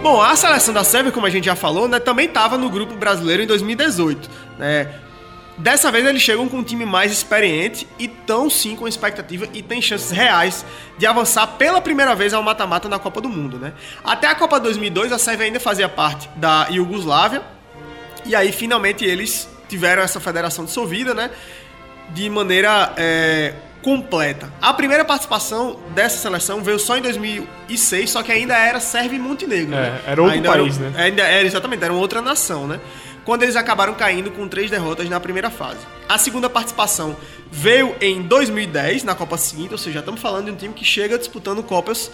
[0.00, 2.94] Bom, a seleção da Sérvia, como a gente já falou, né, também estava no grupo
[2.94, 4.30] brasileiro em 2018.
[4.58, 4.94] Né?
[5.58, 9.62] Dessa vez eles chegam com um time mais experiente e tão sim com expectativa e
[9.62, 10.64] tem chances reais
[10.98, 13.72] de avançar pela primeira vez ao mata-mata na Copa do Mundo, né?
[14.04, 17.42] Até a Copa 2002 a Sérvia ainda fazia parte da Iugoslávia
[18.24, 21.30] e aí finalmente eles tiveram essa federação dissolvida, né?
[22.10, 24.50] De maneira é, completa.
[24.62, 29.18] A primeira participação dessa seleção veio só em 2006, só que ainda era Sérvia e
[29.18, 29.74] Montenegro.
[29.74, 30.00] É, né?
[30.06, 31.02] era outro ainda país, era, né?
[31.02, 32.80] Ainda era, exatamente, era outra nação, né?
[33.26, 35.80] Quando eles acabaram caindo com três derrotas na primeira fase.
[36.08, 37.14] A segunda participação
[37.52, 41.18] veio em 2010, na Copa seguinte, ou seja, estamos falando de um time que chega
[41.18, 42.10] disputando Copas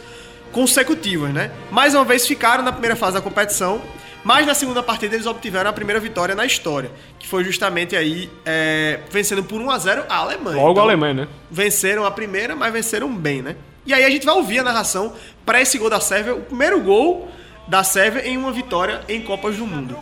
[0.50, 1.52] consecutivas, né?
[1.70, 3.80] Mais uma vez ficaram na primeira fase da competição
[4.22, 8.30] mas na segunda partida eles obtiveram a primeira vitória na história, que foi justamente aí
[8.44, 10.56] é, vencendo por 1 a 0 a Alemanha.
[10.56, 11.28] Logo então, a Alemanha, né?
[11.50, 13.56] Venceram a primeira, mas venceram bem, né?
[13.86, 15.14] E aí a gente vai ouvir a narração
[15.44, 17.28] para esse gol da Sérvia, o primeiro gol
[17.66, 19.96] da Sérvia em uma vitória em Copas do Mundo.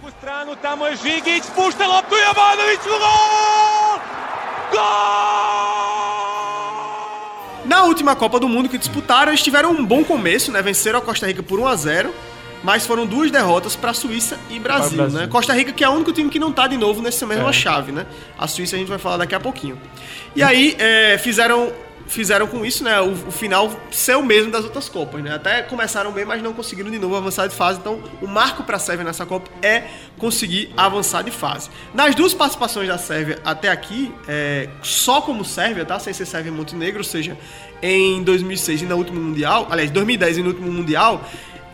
[7.65, 10.61] Na última Copa do Mundo que disputaram, eles tiveram um bom começo, né?
[10.63, 12.15] Venceram a Costa Rica por 1 a 0
[12.63, 15.27] mas foram duas derrotas para Suíça e Brasil, Brasil, né?
[15.27, 17.53] Costa Rica que é o único time que não tá de novo nessa mesma é.
[17.53, 18.07] chave, né?
[18.39, 19.79] A Suíça a gente vai falar daqui a pouquinho.
[20.35, 21.73] E aí é, fizeram
[22.09, 25.35] fizeram com isso, né, o, o, final ser o mesmo das outras copas, né?
[25.35, 27.79] Até começaram bem, mas não conseguiram de novo avançar de fase.
[27.79, 29.85] Então, o marco para a Sérvia nessa Copa é
[30.17, 31.71] conseguir avançar de fase.
[31.95, 35.99] Nas duas participações da Sérvia até aqui, é, só como Sérvia, tá?
[35.99, 37.37] Sem ser Sérvia e Montenegro, ou seja,
[37.83, 41.23] em 2006 e no último mundial, aliás, 2010 e no último mundial,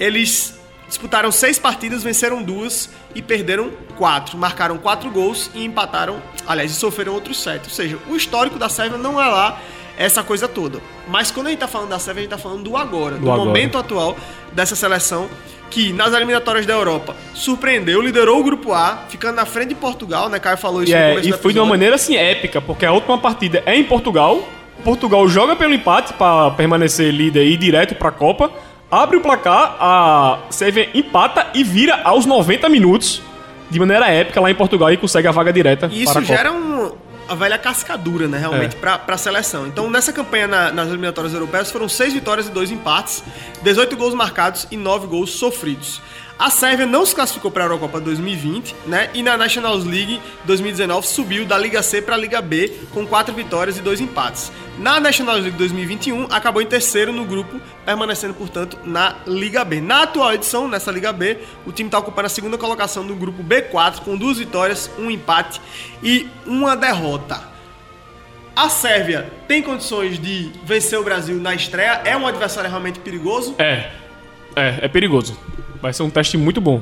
[0.01, 0.59] eles
[0.95, 3.69] Disputaram seis partidas, venceram duas e perderam
[3.99, 4.39] quatro.
[4.39, 7.65] Marcaram quatro gols e empataram, aliás, e sofreram outros sete.
[7.65, 9.61] Ou seja, o histórico da Sérvia não é lá
[9.99, 10.79] essa coisa toda.
[11.09, 13.23] Mas quando a gente tá falando da Sérvia, a gente tá falando do agora, do,
[13.23, 13.45] do agora.
[13.45, 14.17] momento atual
[14.53, 15.29] dessa seleção
[15.69, 20.29] que nas eliminatórias da Europa surpreendeu, liderou o grupo A, ficando na frente de Portugal,
[20.29, 20.39] né?
[20.39, 22.93] Caio falou isso yeah, no começo E foi de uma maneira assim épica, porque a
[22.93, 24.49] última partida é em Portugal.
[24.85, 28.53] Portugal joga pelo empate para permanecer líder e ir direto para a Copa
[29.03, 33.23] abre o placar, a Sérvia empata e vira aos 90 minutos
[33.71, 35.89] de maneira épica lá em Portugal e consegue a vaga direta.
[35.91, 36.93] E isso gera um,
[37.29, 38.79] a velha cascadura, né, realmente, é.
[38.79, 39.67] para a seleção.
[39.67, 43.25] Então, nessa campanha na, nas eliminatórias europeias, foram seis vitórias e dois empates,
[43.63, 46.01] 18 gols marcados e 9 gols sofridos.
[46.37, 49.09] A Sérvia não se classificou para a Eurocopa 2020, né?
[49.15, 53.33] E na National League 2019 subiu da Liga C para a Liga B com quatro
[53.33, 54.51] vitórias e dois empates.
[54.77, 59.81] Na National League 2021 acabou em terceiro no grupo, permanecendo portanto na Liga B.
[59.81, 63.43] Na atual edição, nessa Liga B, o time está ocupando a segunda colocação do grupo
[63.45, 65.61] B4 com duas vitórias, um empate
[66.03, 67.55] e uma derrota.
[68.57, 72.03] A Sérvia tem condições de vencer o Brasil na estreia?
[72.05, 73.55] É um adversário realmente perigoso?
[73.59, 73.91] É,
[74.57, 75.37] é, é perigoso.
[75.81, 76.81] Vai ser um teste muito bom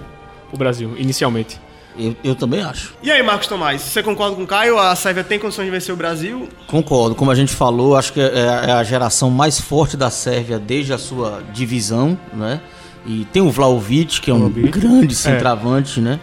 [0.52, 1.58] o Brasil, inicialmente.
[1.98, 2.94] Eu, eu, também acho.
[3.02, 4.78] E aí, Marcos Tomás, você concorda com o Caio?
[4.78, 6.48] A Sérvia tem condições de vencer o Brasil?
[6.66, 7.14] Concordo.
[7.14, 10.92] Como a gente falou, acho que é, é a geração mais forte da Sérvia desde
[10.92, 12.60] a sua divisão, né?
[13.04, 14.70] E tem o Vlaovic, que é um Vlaovic.
[14.70, 15.16] grande é.
[15.16, 16.02] centroavante, é.
[16.02, 16.20] né?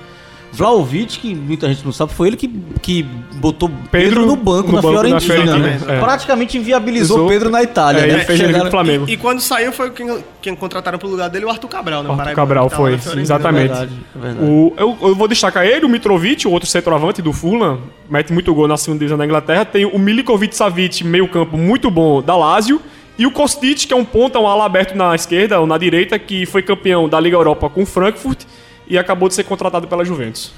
[0.52, 2.48] Vlaovic, que muita gente não sabe, foi ele que,
[2.82, 3.04] que
[3.36, 5.80] botou Pedro, Pedro no banco, no na, banco Fiorentina, né?
[5.88, 6.00] É.
[6.00, 8.02] Praticamente inviabilizou Usou, Pedro na Itália.
[8.02, 8.26] É, né?
[8.26, 8.70] fez Chegaram...
[8.70, 9.06] Flamengo.
[9.08, 12.10] E, e, quando saiu foi quem, quem contrataram pro lugar dele o Arthur Cabral, né?
[12.10, 13.72] O Arthur Cabral foi, exatamente.
[13.72, 14.46] É verdade, é verdade.
[14.46, 17.80] O, eu, eu, vou destacar ele, o Mitrovic, o outro centroavante do Fulham,
[18.10, 19.66] mete muito gol na segunda divisão da Inglaterra.
[19.66, 22.82] Tem o Milikovic Savic, meio campo muito bom da Lazio.
[23.18, 26.18] E o Kostic, que é um ponta, um ala aberto na esquerda ou na direita,
[26.18, 28.46] que foi campeão da Liga Europa com o Frankfurt
[28.90, 30.52] e acabou de ser contratado pela Juventus.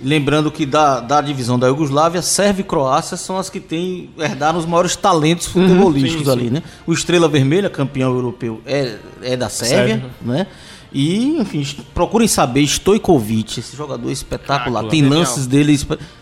[0.00, 4.58] Lembrando que da, da divisão da Iugoslávia, Sérvia e Croácia são as que têm herdaram
[4.58, 6.54] os maiores talentos uhum, futebolísticos uhum, sim, ali, sim.
[6.54, 6.62] né?
[6.86, 10.10] O Estrela Vermelha, campeão europeu, é, é da Sérvia, Sérvia.
[10.20, 10.46] né?
[10.92, 14.84] E, enfim, procurem saber, Stojkovic, esse jogador espetacular.
[14.84, 15.78] Tem lances dele.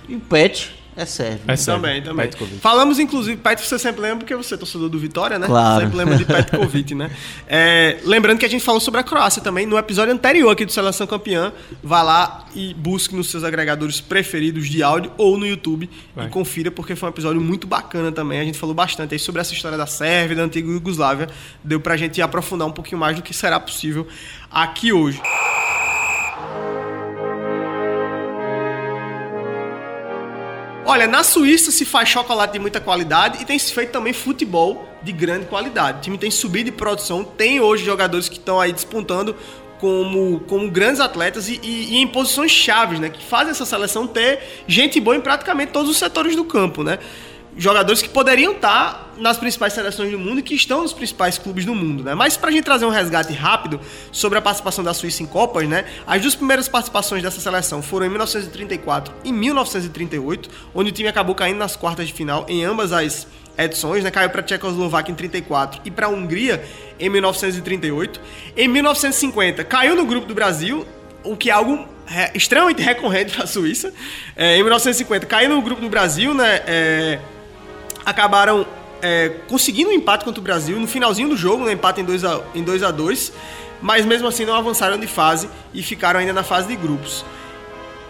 [0.09, 1.41] E o Pet, é sérvio.
[1.47, 1.83] É sérvio.
[1.83, 2.27] Também, também.
[2.27, 2.59] Petkovic.
[2.59, 5.47] Falamos, inclusive, Pet você sempre lembra, porque você é torcedor do Vitória, né?
[5.47, 5.83] Claro.
[5.83, 7.11] Sempre lembra de Petkovic, né?
[7.49, 10.73] É, lembrando que a gente falou sobre a Croácia também no episódio anterior aqui do
[10.73, 11.53] Seleção Campeã.
[11.83, 16.27] Vá lá e busque nos seus agregadores preferidos de áudio ou no YouTube Vai.
[16.27, 18.41] e confira, porque foi um episódio muito bacana também.
[18.41, 21.29] A gente falou bastante aí sobre essa história da Sérvia, da antiga Iugoslávia.
[21.63, 24.07] Deu pra gente aprofundar um pouquinho mais do que será possível
[24.51, 25.21] aqui hoje.
[30.89, 34.89] Olha, na Suíça se faz chocolate de muita qualidade e tem se feito também futebol
[35.03, 35.99] de grande qualidade.
[35.99, 39.35] O time tem subido de produção, tem hoje jogadores que estão aí despontando
[39.81, 43.09] como, como grandes atletas e, e, e, em posições chaves, né?
[43.11, 47.01] Que fazem essa seleção ter gente boa em praticamente todos os setores do campo, né?
[47.57, 51.65] Jogadores que poderiam estar nas principais seleções do mundo e que estão nos principais clubes
[51.65, 52.15] do mundo, né?
[52.15, 53.81] Mas para a gente trazer um resgate rápido
[54.13, 55.87] sobre a participação da Suíça em Copas, né?
[56.07, 61.35] As duas primeiras participações dessa seleção foram em 1934 e 1938, onde o time acabou
[61.35, 63.27] caindo nas quartas de final em ambas as
[63.57, 64.11] edições, né?
[64.11, 66.63] Caiu para a Tchecoslováquia em 34 e para a Hungria
[67.01, 68.21] em 1938.
[68.55, 70.87] Em 1950 caiu no grupo do Brasil,
[71.25, 73.93] o que é algo é, extremamente recorrente para a Suíça.
[74.37, 76.63] É, em 1950 caiu no grupo do Brasil, né?
[76.67, 77.19] É,
[78.07, 78.65] acabaram
[79.03, 82.25] é, conseguindo um empate contra o Brasil no finalzinho do jogo, né, empate em 2
[82.25, 83.33] a, em 2 a 2
[83.83, 87.25] mas mesmo assim não avançaram de fase e ficaram ainda na fase de grupos.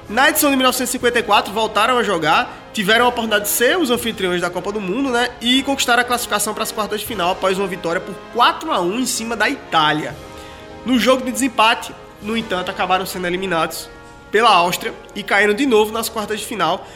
[0.08, 4.48] Na edição de 1954 voltaram a jogar, tiveram a oportunidade de ser os anfitriões da
[4.48, 7.66] Copa do Mundo, né, e conquistaram a classificação para as quartas de final após uma
[7.66, 10.14] vitória por 4 a 1 em cima da Itália.
[10.84, 11.92] No jogo de desempate,
[12.22, 13.88] no entanto, acabaram sendo eliminados
[14.30, 16.86] pela Áustria e caíram de novo nas quartas de final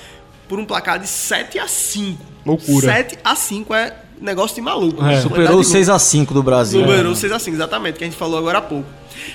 [0.48, 2.29] por um placar de 7 a 5.
[2.44, 2.92] Loucura.
[2.92, 5.04] 7 a 5 é negócio de maluco.
[5.04, 5.20] É.
[5.20, 6.80] Superou o 6 a 5 do Brasil.
[6.80, 8.88] Superou o 6 a 5, exatamente, que a gente falou agora há pouco.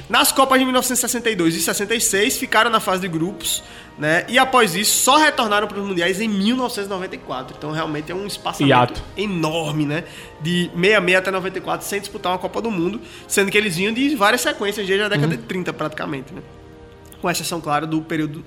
[0.10, 3.64] Nas Copas de 1962 e 66 ficaram na fase de grupos,
[3.98, 4.26] né?
[4.28, 7.56] E após isso só retornaram para os mundiais em 1994.
[7.58, 10.04] Então realmente é um espaçamento enorme, né?
[10.42, 14.16] De 66 até 94 sem disputar uma Copa do Mundo, sendo que eles vinham de
[14.16, 15.42] várias sequências desde a década uhum.
[15.42, 16.42] de 30 praticamente, né?
[17.22, 18.44] Com exceção, claro, do período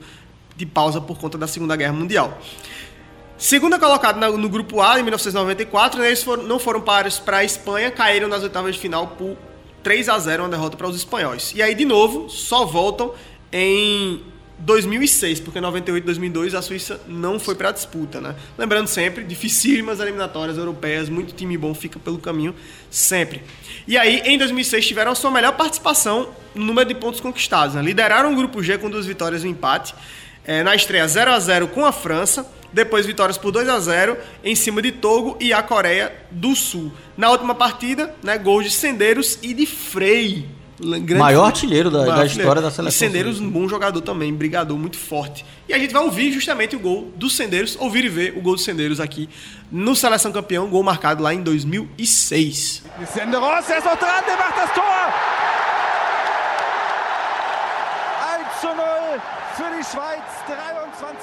[0.56, 2.36] de pausa por conta da Segunda Guerra Mundial.
[3.39, 7.09] Segunda colocada no grupo A em 1994, né, eles foram, não foram para
[7.39, 9.36] a Espanha, caíram nas oitavas de final por
[9.80, 11.53] 3 a 0 uma derrota para os espanhóis.
[11.55, 13.14] E aí, de novo, só voltam
[13.53, 14.20] em
[14.59, 18.34] 2006, porque em 98 e 2002 a Suíça não foi para a disputa, né?
[18.59, 22.53] Lembrando sempre, dificílimas eliminatórias europeias, muito time bom fica pelo caminho
[22.91, 23.45] sempre.
[23.86, 27.76] E aí, em 2006, tiveram a sua melhor participação no número de pontos conquistados.
[27.76, 27.82] Né?
[27.82, 29.95] Lideraram o grupo G com duas vitórias e um empate.
[30.45, 34.16] É, na estreia 0 a 0 com a França depois vitórias por 2 a 0
[34.44, 36.92] em cima de Togo e a Coreia do Sul.
[37.16, 40.48] Na última partida, né, gols de Sendeiros e de Frei.
[40.80, 42.88] Grande maior artilheiro da, da história da seleção.
[42.88, 45.44] E Sendeiros, um bom jogador também, brigador muito forte.
[45.68, 48.54] E a gente vai ouvir justamente o gol do Sendeiros, ouvir e ver o gol
[48.54, 49.28] do Sendeiros aqui
[49.72, 52.84] no Seleção Campeão, gol marcado lá em 2006.
[53.12, 55.38] Senderos, er ist noch dran, der macht das Tor!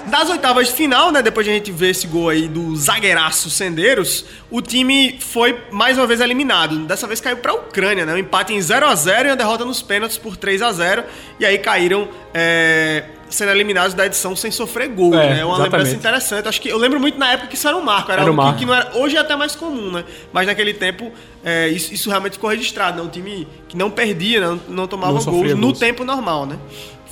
[0.07, 3.49] Das oitavas de final, né, depois de a gente ver esse gol aí do zagueiraço
[3.49, 6.77] Sendeiros, o time foi mais uma vez eliminado.
[6.85, 8.13] Dessa vez caiu para a Ucrânia, né?
[8.13, 11.03] Um empate em 0 a 0 e uma derrota nos pênaltis por 3 a 0
[11.39, 15.39] E aí caíram é, sendo eliminados da edição sem sofrer gol, é, né?
[15.39, 15.63] É uma exatamente.
[15.63, 16.47] lembrança interessante.
[16.47, 18.35] Acho que eu lembro muito na época que isso era um marco, era, era um
[18.35, 18.59] marco.
[18.59, 20.05] Que, não era, hoje é até mais comum, né?
[20.31, 21.11] Mas naquele tempo
[21.43, 23.03] é, isso, isso, realmente ficou registrado, né?
[23.03, 26.57] Um time que não perdia, não, não tomava não gols no tempo normal, né?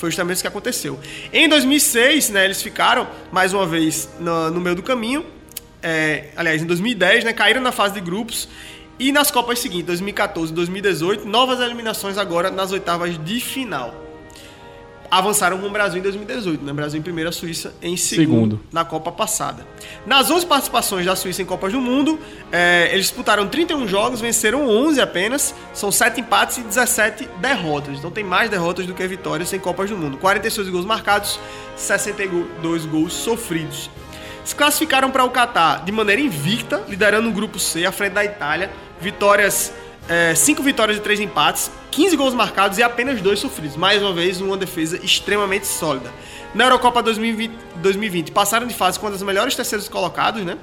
[0.04, 1.00] Foi justamente isso que aconteceu.
[1.32, 5.26] Em 2006, né, eles ficaram mais uma vez no, no meio do caminho.
[5.82, 8.50] É, aliás, em 2010, né, caíram na fase de grupos.
[9.00, 14.03] E nas Copas seguintes, 2014 e 2018, novas eliminações agora nas oitavas de final
[15.18, 16.74] avançaram com o Brasil em 2018, né?
[16.74, 19.66] Brasil em primeira, Suíça em segundo, segundo, na Copa passada.
[20.06, 22.20] Nas 11 participações da Suíça em Copas do Mundo,
[22.52, 28.00] é, eles disputaram 31 jogos, venceram 11 apenas, são 7 empates e 17 derrotas.
[28.00, 30.18] Então tem mais derrotas do que vitórias em Copas do Mundo.
[30.18, 31.40] 46 gols marcados,
[31.76, 33.90] 62 gols sofridos.
[34.44, 38.26] Se classificaram para o Catar de maneira invicta, liderando o grupo C à frente da
[38.26, 38.72] Itália.
[39.00, 39.74] Vitórias
[40.08, 43.78] é, cinco vitórias e três empates, 15 gols marcados e apenas dois sofridos.
[43.78, 46.12] Mais uma vez, uma defesa extremamente sólida.
[46.54, 50.58] Na Eurocopa 2020, 2020 passaram de fase com uma das melhores terceiros colocados, né?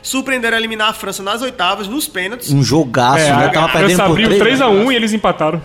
[0.00, 2.52] Surpreenderam a eliminar a França nas oitavas, nos pênaltis.
[2.52, 3.48] Um jogaço, é, né?
[3.48, 5.60] Tava perdendo por 3 a 1 e eles empataram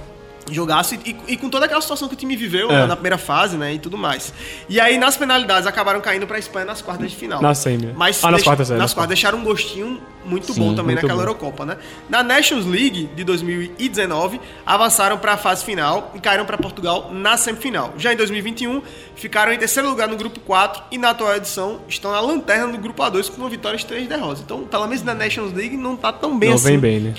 [0.52, 2.86] jogasse e, e, com toda aquela situação que o time viveu é.
[2.86, 4.34] na primeira fase, né, e tudo mais.
[4.70, 7.42] E aí nas penalidades acabaram caindo para a Espanha nas quartas de final.
[7.42, 7.94] Na semi.
[7.96, 11.04] Mas ah, nas quartas, é, nas quartas deixaram um gostinho muito Sim, bom também muito
[11.04, 11.30] naquela bom.
[11.30, 11.78] Eurocopa, né?
[12.10, 17.38] Na Nations League de 2019 avançaram para a fase final e caíram para Portugal na
[17.38, 17.94] semifinal.
[17.98, 18.82] Já em 2021
[19.16, 22.78] ficaram em terceiro lugar no grupo 4 e na atual edição estão na lanterna do
[22.78, 24.42] grupo A2 com uma vitória e três derrotas.
[24.42, 26.68] Então, pelo menos na Nations League não tá tão bem não assim.
[26.68, 27.14] Vem bem, né?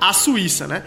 [0.00, 0.84] A Suíça, né?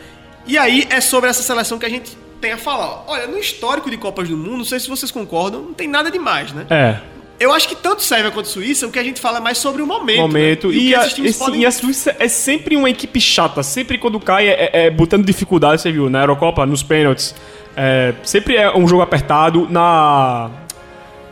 [0.47, 3.03] E aí é sobre essa seleção que a gente tem a falar.
[3.07, 6.09] Olha, no histórico de Copas do Mundo, não sei se vocês concordam, não tem nada
[6.09, 6.65] demais, né?
[6.69, 6.99] É.
[7.39, 9.81] Eu acho que tanto Sérvia quanto Suíça, o que a gente fala é mais sobre
[9.81, 10.21] o momento.
[10.21, 10.69] Momento.
[10.69, 10.73] Né?
[10.73, 11.61] E, e, a, esse, podem...
[11.61, 13.61] e, a, Suíça é sempre uma equipe chata.
[13.61, 17.35] Sempre quando cai é, é, é botando dificuldade, você viu, na Eurocopa, nos pênaltis.
[17.75, 19.67] É, sempre é um jogo apertado.
[19.69, 20.49] Na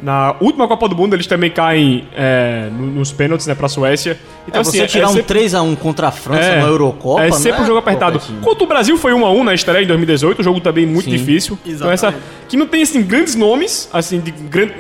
[0.01, 4.19] na última Copa do Mundo, eles também caem é, nos pênaltis, né, pra Suécia.
[4.47, 5.39] Então, é, assim, você é tirar é sempre...
[5.39, 8.21] um 3x1 contra a França é, na Eurocopa, É sempre um jogo apertado.
[8.41, 11.57] Quanto o Brasil foi 1x1 na estreia em 2018, um jogo também muito Sim, difícil.
[11.65, 11.75] Exatamente.
[11.75, 12.15] Então, essa,
[12.47, 14.73] que não tem, assim, grandes nomes, assim, de grande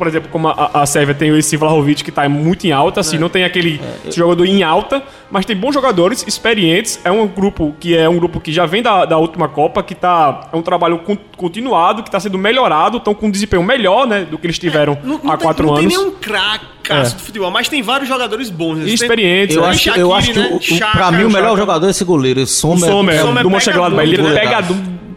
[0.00, 3.16] por exemplo, como a, a Sérvia tem esse Vlahovic que está muito em alta, assim,
[3.16, 3.18] é.
[3.18, 4.10] não tem aquele é.
[4.10, 6.98] jogador em alta, mas tem bons jogadores, experientes.
[7.04, 9.94] É um grupo que é um grupo que já vem da, da última Copa, que
[9.94, 10.48] tá.
[10.50, 11.02] É um trabalho
[11.36, 14.94] continuado, que está sendo melhorado, estão com um desempenho melhor, né, do que eles tiveram
[14.94, 15.92] é, não, não há tem, quatro não anos.
[15.92, 17.02] Não tem nenhum craque é.
[17.02, 18.78] do futebol, mas tem vários jogadores bons.
[18.78, 18.86] Né?
[18.86, 19.54] Experientes.
[19.54, 20.48] Eu, acho, Shaqiri, eu acho que, né?
[20.50, 22.46] o, o, pra mim, o melhor jogador é esse goleiro.
[22.46, 24.08] Sommer, o Sommer, Sommer do Mönchengladbach.
[24.08, 24.62] Ele pega, pega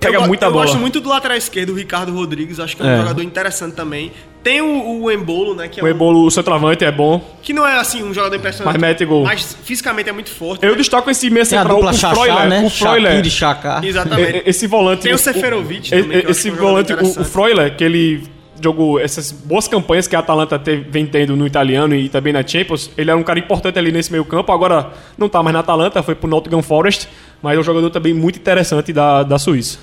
[0.09, 0.63] eu, muita eu bola.
[0.63, 2.59] Eu gosto muito do lateral esquerdo, o Ricardo Rodrigues.
[2.59, 2.97] Acho que é um é.
[2.97, 4.11] jogador interessante também.
[4.43, 5.67] Tem o, o Embolo, né?
[5.67, 7.21] Que é o Embolo, o centroavante, é bom.
[7.41, 8.73] Que não é, assim, um jogador impressionante.
[8.73, 9.23] Mas mete gol.
[9.23, 10.65] Mas fisicamente é muito forte.
[10.65, 10.77] Eu né?
[10.77, 12.49] destaco esse meia central, o Freuler.
[12.49, 12.63] Né?
[12.65, 13.21] O Freuler.
[13.21, 14.43] de Exatamente.
[14.45, 15.03] Esse volante...
[15.03, 18.23] Tem o Seferovic também, Esse volante, o, o Freuler, que ele
[18.63, 22.45] jogou essas boas campanhas que a Atalanta teve, vem tendo no italiano e também na
[22.45, 25.59] Champions, ele era um cara importante ali nesse meio campo, agora não tá mais na
[25.59, 27.09] Atalanta, foi pro Nottingham Forest,
[27.41, 29.77] mas é um jogador também muito interessante da, da Suíça.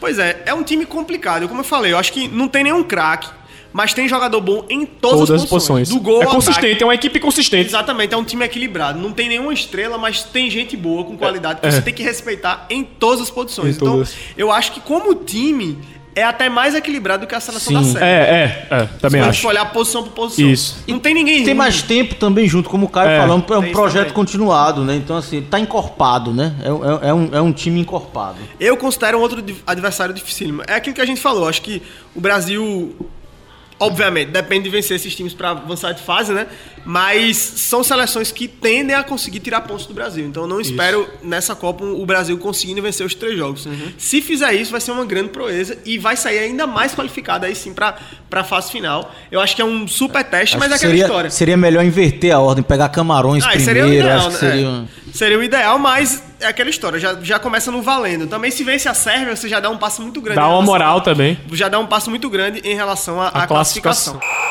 [0.00, 2.82] Pois é, é um time complicado, como eu falei, eu acho que não tem nenhum
[2.82, 3.28] craque,
[3.72, 5.88] mas tem jogador bom em todas, todas as posições.
[5.88, 6.82] Do gol é consistente, ataque.
[6.82, 7.68] é uma equipe consistente.
[7.68, 8.98] Exatamente, é um time equilibrado.
[8.98, 11.70] Não tem nenhuma estrela, mas tem gente boa, com qualidade, que é.
[11.70, 13.74] você tem que respeitar em todas as posições.
[13.74, 14.14] Em então, todas.
[14.36, 15.78] eu acho que como time,
[16.14, 17.92] é até mais equilibrado do que a seleção Sim.
[17.92, 18.04] da série.
[18.04, 19.40] É, é, é também acho.
[19.40, 20.48] Se olhar posição por posição.
[20.48, 20.84] Isso.
[20.88, 21.38] Não tem ninguém.
[21.38, 21.54] Tem ruim.
[21.54, 23.18] mais tempo também junto, como o Caio é.
[23.18, 24.96] falando, é um projeto continuado, né?
[24.96, 26.54] Então, assim, tá encorpado, né?
[26.62, 28.38] É, é, é, um, é um time encorpado.
[28.58, 30.62] Eu considero um outro adversário dificílimo.
[30.66, 31.48] É aquilo que a gente falou.
[31.48, 31.82] Acho que
[32.14, 32.94] o Brasil
[33.82, 36.46] Obviamente, depende de vencer esses times para avançar de fase, né?
[36.84, 40.26] Mas são seleções que tendem a conseguir tirar pontos do Brasil.
[40.26, 41.10] Então eu não espero isso.
[41.22, 43.66] nessa Copa o Brasil conseguindo vencer os três jogos.
[43.66, 43.92] Uhum.
[43.98, 47.54] Se fizer isso, vai ser uma grande proeza e vai sair ainda mais qualificado aí
[47.54, 47.96] sim para
[48.30, 49.14] a fase final.
[49.30, 51.30] Eu acho que é um super teste, acho mas é aquela seria, história.
[51.30, 53.64] Seria melhor inverter a ordem, pegar Camarões ah, primeiro.
[53.64, 54.68] Seria o ideal, que seria...
[54.68, 55.12] É.
[55.12, 58.26] seria o ideal, mas é aquela história, já, já começa no valendo.
[58.26, 60.40] Também se vence a Sérvia, você já dá um passo muito grande.
[60.40, 61.38] Dá uma moral também.
[61.52, 64.18] Já dá um passo muito grande em relação à classificação.
[64.18, 64.49] classificação.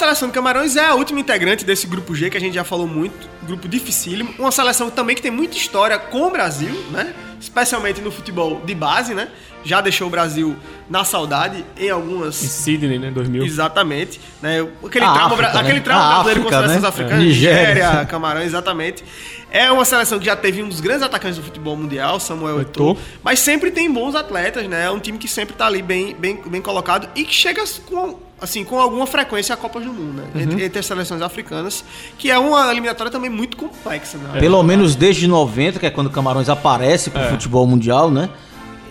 [0.00, 2.86] Seleção de Camarões é a última integrante desse grupo G que a gente já falou
[2.86, 7.14] muito, grupo dificílimo, uma seleção também que tem muita história com o Brasil, né?
[7.38, 9.28] especialmente no futebol de base, né?
[9.62, 10.56] Já deixou o Brasil
[10.88, 12.42] na saudade em algumas.
[12.42, 13.10] Em Sydney, né?
[13.10, 13.44] 2000.
[13.44, 14.20] Exatamente.
[14.40, 14.66] Né?
[14.84, 15.80] Aquele a trauma, África, aquele né?
[15.80, 16.88] trauma brasileiro África, com seleções né?
[16.88, 17.26] africanas, é.
[17.26, 19.04] Nigéria, Camarão, exatamente.
[19.50, 22.96] É uma seleção que já teve um dos grandes atacantes do futebol mundial, Samuel Eto'o,
[23.22, 24.84] mas sempre tem bons atletas, né?
[24.84, 28.18] É um time que sempre tá ali bem, bem, bem colocado e que chega com
[28.40, 30.24] assim, com alguma frequência a Copa do Mundo, né?
[30.34, 30.40] Uhum.
[30.40, 31.84] Entre, entre, as seleções africanas,
[32.18, 34.40] que é uma eliminatória também muito complexa, né?
[34.40, 37.28] Pelo menos desde 90, que é quando Camarões aparece pro é.
[37.28, 38.30] futebol mundial, né?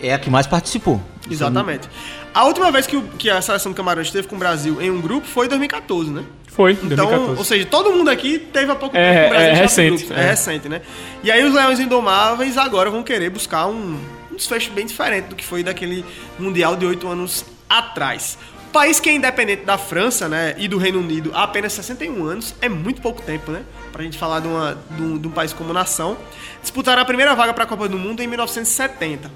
[0.02, 1.00] É a que mais participou.
[1.30, 1.88] Exatamente.
[2.32, 4.90] A última vez que, o, que a seleção do Camarões esteve com o Brasil em
[4.90, 6.24] um grupo foi em 2014, né?
[6.46, 7.38] Foi, então, 2014.
[7.38, 9.50] Ou seja, todo mundo aqui teve há pouco é, tempo com o Brasil.
[9.50, 10.12] É recente.
[10.12, 10.20] É.
[10.20, 10.82] é recente, né?
[11.22, 13.98] E aí os Leões Indomáveis agora vão querer buscar um,
[14.30, 16.04] um desfecho bem diferente do que foi daquele
[16.38, 18.36] Mundial de oito anos atrás.
[18.72, 22.54] País que é independente da França, né, e do Reino Unido há apenas 61 anos,
[22.60, 23.64] é muito pouco tempo, né?
[23.90, 26.16] Pra gente falar de, uma, de, um, de um país como nação.
[26.62, 29.30] Disputaram a primeira vaga para a Copa do Mundo em 1970.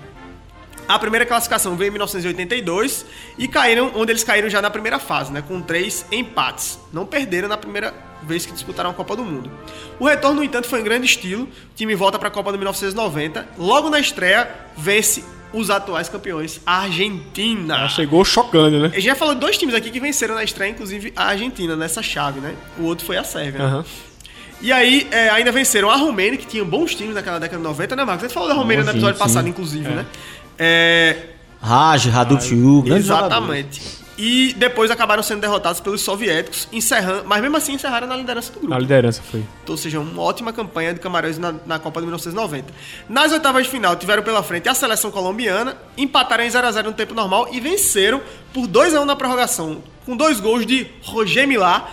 [0.87, 3.07] A primeira classificação veio em 1982
[3.37, 6.78] e caíram onde eles caíram já na primeira fase, né, com três empates.
[6.93, 9.51] Não perderam na primeira vez que disputaram a Copa do Mundo.
[9.99, 11.45] O retorno, no entanto, foi em grande estilo.
[11.45, 13.49] O time volta para a Copa de 1990.
[13.59, 15.24] Logo na estreia, vence
[15.55, 17.78] os atuais campeões, a Argentina.
[17.78, 18.86] Já chegou chocando, né?
[18.92, 21.76] A gente já falou de dois times aqui que venceram na estreia, inclusive a Argentina,
[21.76, 22.55] nessa chave, né?
[22.78, 23.64] O outro foi a Sérvia.
[23.64, 23.84] Uhum.
[24.61, 27.96] E aí, é, ainda venceram a Romênia, que tinha bons times naquela década de 90,
[27.96, 28.26] né, Marcos?
[28.26, 29.22] Você falou da Romênia no episódio sim.
[29.22, 29.90] passado, inclusive, é.
[29.90, 30.07] né?
[30.59, 31.16] É...
[31.61, 34.03] Raj, Radutyu, Exatamente.
[34.16, 38.60] E depois acabaram sendo derrotados pelos soviéticos, encerrando, mas mesmo assim encerraram na liderança do
[38.60, 38.74] grupo.
[38.74, 39.40] A liderança foi.
[39.62, 42.72] Então, ou seja, uma ótima campanha de Camarões na, na, Copa de 1990.
[43.08, 47.12] Nas oitavas de final, tiveram pela frente a seleção colombiana, empataram em 0x0 no tempo
[47.12, 48.20] normal e venceram
[48.52, 51.90] por 2x1 na prorrogação, com dois gols de Roger Milá,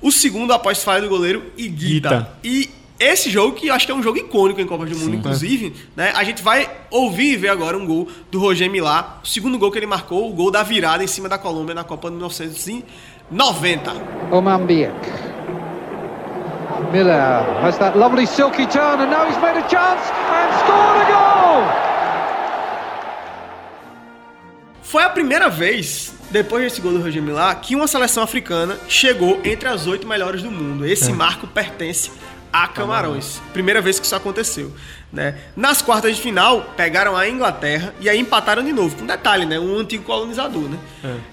[0.00, 2.08] o segundo após falha do goleiro Iguita.
[2.08, 2.32] Guita.
[2.44, 5.12] E esse jogo, que eu acho que é um jogo icônico em Copas do Mundo,
[5.12, 6.02] Sim, inclusive, é.
[6.02, 6.12] né?
[6.16, 9.70] A gente vai ouvir e ver agora um gol do Roger Milá, o segundo gol
[9.70, 13.92] que ele marcou, o gol da virada em cima da Colômbia na Copa de 1990.
[14.32, 15.28] Oman Biak.
[16.92, 21.06] Miller has that lovely silky turn and now he's made a chance and scored a
[21.10, 21.88] goal!
[24.82, 29.38] Foi a primeira vez, depois desse gol do Roger Milá, que uma seleção africana chegou
[29.44, 30.86] entre as oito melhores do mundo.
[30.86, 31.14] Esse é.
[31.14, 32.10] marco pertence
[32.52, 33.40] a Camarões.
[33.52, 34.72] Primeira vez que isso aconteceu.
[35.12, 35.38] Né?
[35.56, 39.02] Nas quartas de final, pegaram a Inglaterra e aí empataram de novo.
[39.02, 39.58] Um detalhe, né?
[39.58, 40.78] Um antigo colonizador, né?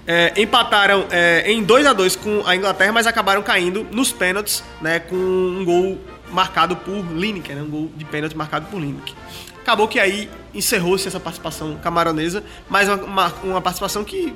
[0.07, 0.33] É.
[0.37, 4.63] É, empataram é, em 2 a 2 com a Inglaterra, mas acabaram caindo nos pênaltis,
[4.81, 4.99] né?
[4.99, 5.97] Com um gol
[6.31, 7.61] marcado por Lineker, né?
[7.61, 9.13] Um gol de pênalti marcado por Lineker.
[9.61, 14.33] Acabou que aí encerrou-se essa participação camaronesa, mas uma, uma, uma participação que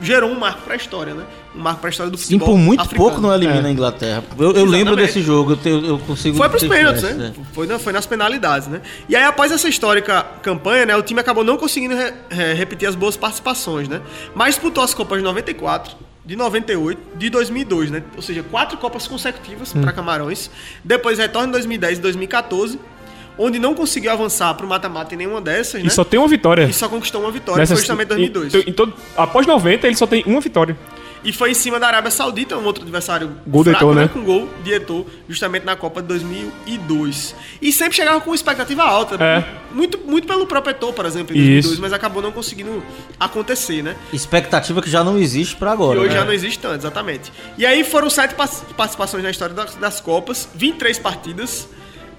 [0.00, 1.24] gerou um marco para a história, né?
[1.54, 2.48] Um marco para a história do futebol.
[2.48, 3.02] Sim, por muito africano.
[3.02, 3.66] pouco não elimina é.
[3.66, 4.24] a Inglaterra.
[4.38, 6.36] Eu, eu lembro desse jogo, eu, eu consigo.
[6.36, 7.32] Foi para os pênaltis, né?
[7.36, 7.44] É.
[7.52, 8.80] Foi, foi nas penalidades, né?
[9.08, 10.96] E aí, após essa histórica campanha, né?
[10.96, 14.00] O time acabou não conseguindo re, re, repetir as boas participações, né?
[14.34, 18.02] Mas disputou as Copas de 94, de 98, de 2002, né?
[18.14, 19.80] Ou seja, quatro Copas consecutivas hum.
[19.80, 20.50] para Camarões.
[20.84, 22.78] Depois retorna em 2010 e 2014
[23.38, 25.90] onde não conseguiu avançar para o mata-mata em nenhuma dessas, e né?
[25.90, 26.64] só tem uma vitória.
[26.64, 28.54] E só conquistou uma vitória, Nessas, foi justamente 2002.
[28.54, 30.76] Em, em todo, após 90, ele só tem uma vitória.
[31.24, 34.02] E foi em cima da Arábia Saudita, um outro adversário gol fraco, Etor, né?
[34.02, 34.08] né?
[34.08, 37.34] Com gol de Eto'o, justamente na Copa de 2002.
[37.60, 39.22] E sempre chegava com expectativa alta.
[39.22, 39.44] É.
[39.72, 41.82] Muito, muito pelo próprio Eto'o, por exemplo, em 2002, Isso.
[41.82, 42.82] mas acabou não conseguindo
[43.18, 43.96] acontecer, né?
[44.12, 45.98] Expectativa que já não existe para agora.
[45.98, 46.20] E hoje né?
[46.20, 47.32] já não existe tanto, exatamente.
[47.56, 51.68] E aí foram sete participações na história das, das Copas, 23 partidas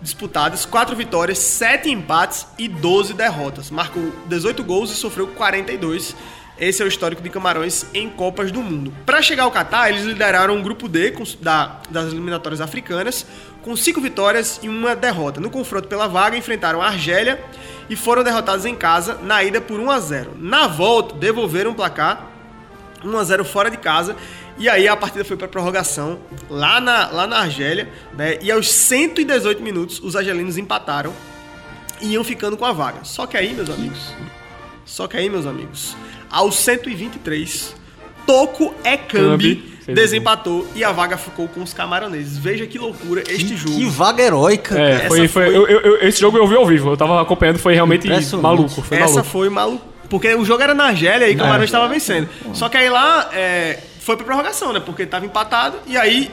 [0.01, 3.69] disputadas, 4 vitórias, 7 empates e 12 derrotas.
[3.69, 6.15] Marcou 18 gols e sofreu 42.
[6.57, 8.93] Esse é o histórico de Camarões em Copas do Mundo.
[9.05, 11.13] Para chegar ao Catar, eles lideraram um grupo D
[11.89, 13.25] das eliminatórias africanas,
[13.61, 15.39] com 5 vitórias e uma derrota.
[15.39, 17.41] No confronto pela vaga, enfrentaram a Argélia
[17.89, 20.31] e foram derrotados em casa na ida por 1 a 0.
[20.37, 22.27] Na volta, devolveram o placar
[23.05, 24.15] 1 a 0 fora de casa
[24.59, 28.37] e aí a partida foi para prorrogação lá na, lá na Argélia, né?
[28.41, 31.13] E aos 118 minutos os argelinos empataram
[32.01, 33.03] e iam ficando com a vaga.
[33.03, 34.13] Só que aí, meus amigos,
[34.85, 35.95] só que aí, meus amigos,
[36.29, 37.75] aos 123,
[38.25, 42.37] Toco Ekambi desempatou e a vaga ficou com os camaroneses.
[42.37, 43.75] Veja que loucura este que, jogo.
[43.75, 44.79] Que vaga heróica.
[44.79, 45.55] É, foi, foi, foi...
[45.55, 48.07] Eu, eu, esse jogo eu vi ao vivo, eu tava acompanhando, foi realmente
[48.37, 48.81] maluco.
[48.81, 49.29] Foi Essa maluco.
[49.29, 49.85] foi maluco.
[50.09, 51.89] Porque o jogo era na Argélia e o Camarões estava é.
[51.89, 52.27] vencendo.
[52.53, 53.79] Só que aí lá, é,
[54.09, 54.79] foi pra prorrogação, né?
[54.79, 56.31] Porque tava empatado e aí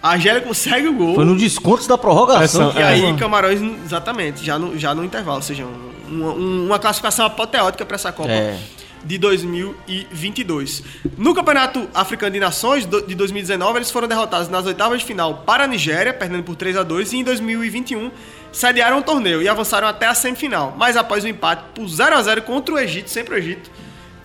[0.00, 1.16] a Argélia consegue o gol.
[1.16, 2.72] Foi no desconto da prorrogação.
[2.76, 3.16] e aí é.
[3.16, 5.38] Camarões, exatamente, já no, já no intervalo.
[5.38, 5.66] Ou seja,
[6.08, 8.30] uma, uma classificação apoteótica para essa Copa.
[8.30, 8.56] É.
[9.04, 10.84] de 2022.
[11.18, 15.64] No Campeonato Africano de Nações de 2019, eles foram derrotados nas oitavas de final para
[15.64, 18.10] a Nigéria, perdendo por 3 a 2 e em 2021
[18.52, 22.22] sediaram o torneio e avançaram até a semifinal, mas após o empate por 0 a
[22.22, 23.70] 0 contra o Egito, sempre o Egito,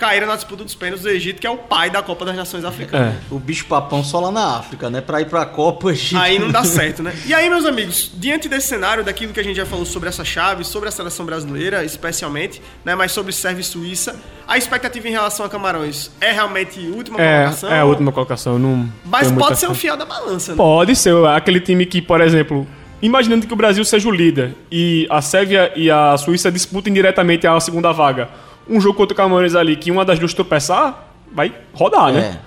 [0.01, 2.65] caíram na disputa dos pênaltis do Egito, que é o pai da Copa das Nações
[2.65, 3.13] Africanas.
[3.13, 4.99] É, o bicho papão só lá na África, né?
[4.99, 6.17] Pra ir pra Copa, o Egito.
[6.17, 7.13] Aí não dá certo, né?
[7.23, 10.25] E aí, meus amigos, diante desse cenário, daquilo que a gente já falou sobre essa
[10.25, 12.95] chave, sobre a seleção brasileira, especialmente, né?
[12.95, 17.21] Mas sobre Sérvia e Suíça, a expectativa em relação a Camarões é realmente a última
[17.21, 17.71] é, colocação?
[17.71, 18.91] É a última colocação, não.
[19.05, 20.57] Mas pode ser um fiel da balança, né?
[20.57, 22.65] Pode ser, aquele time que, por exemplo,
[23.03, 27.45] imaginando que o Brasil seja o líder e a Sérvia e a Suíça disputem diretamente
[27.45, 28.29] a segunda vaga
[28.70, 32.39] um jogo contra o Camarões ali que uma das duas tropeçar, vai rodar, né?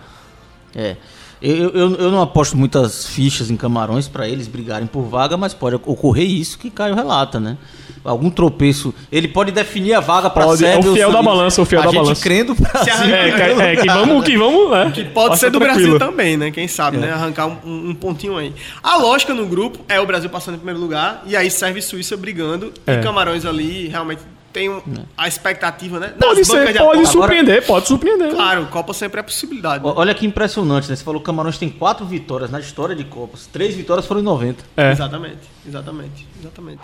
[0.75, 0.81] É.
[0.81, 0.97] é.
[1.43, 5.53] Eu, eu, eu não aposto muitas fichas em Camarões para eles brigarem por vaga, mas
[5.53, 7.59] pode ocorrer isso que Caio relata, né?
[8.03, 8.95] Algum tropeço.
[9.12, 10.89] Ele pode definir a vaga para a Sérvia.
[10.89, 12.23] É o fiel da balança, o fiel a da gente balança.
[12.23, 14.91] crendo pra é, que, é, que vamos, que vamos, né?
[14.95, 15.99] Que pode Passa ser do tranquilo.
[15.99, 16.51] Brasil também, né?
[16.51, 17.01] Quem sabe, é.
[17.01, 17.12] né?
[17.12, 18.55] Arrancar um, um, pontinho aí.
[18.83, 22.17] A lógica no grupo é o Brasil passando em primeiro lugar e aí serve Suíça
[22.17, 22.95] brigando é.
[22.95, 24.23] e Camarões ali realmente
[24.55, 24.80] tem um,
[25.16, 26.14] a expectativa, né?
[26.16, 28.30] Pode ser, pode surpreender, Agora, pode surpreender.
[28.30, 29.84] Claro, Copa sempre é possibilidade.
[29.84, 29.92] Né?
[29.96, 30.94] Olha que impressionante, né?
[30.94, 33.48] Você falou que o Camarões tem quatro vitórias na história de Copas.
[33.52, 34.64] Três vitórias foram em 90.
[34.76, 34.92] É.
[34.92, 36.80] Exatamente, exatamente, exatamente.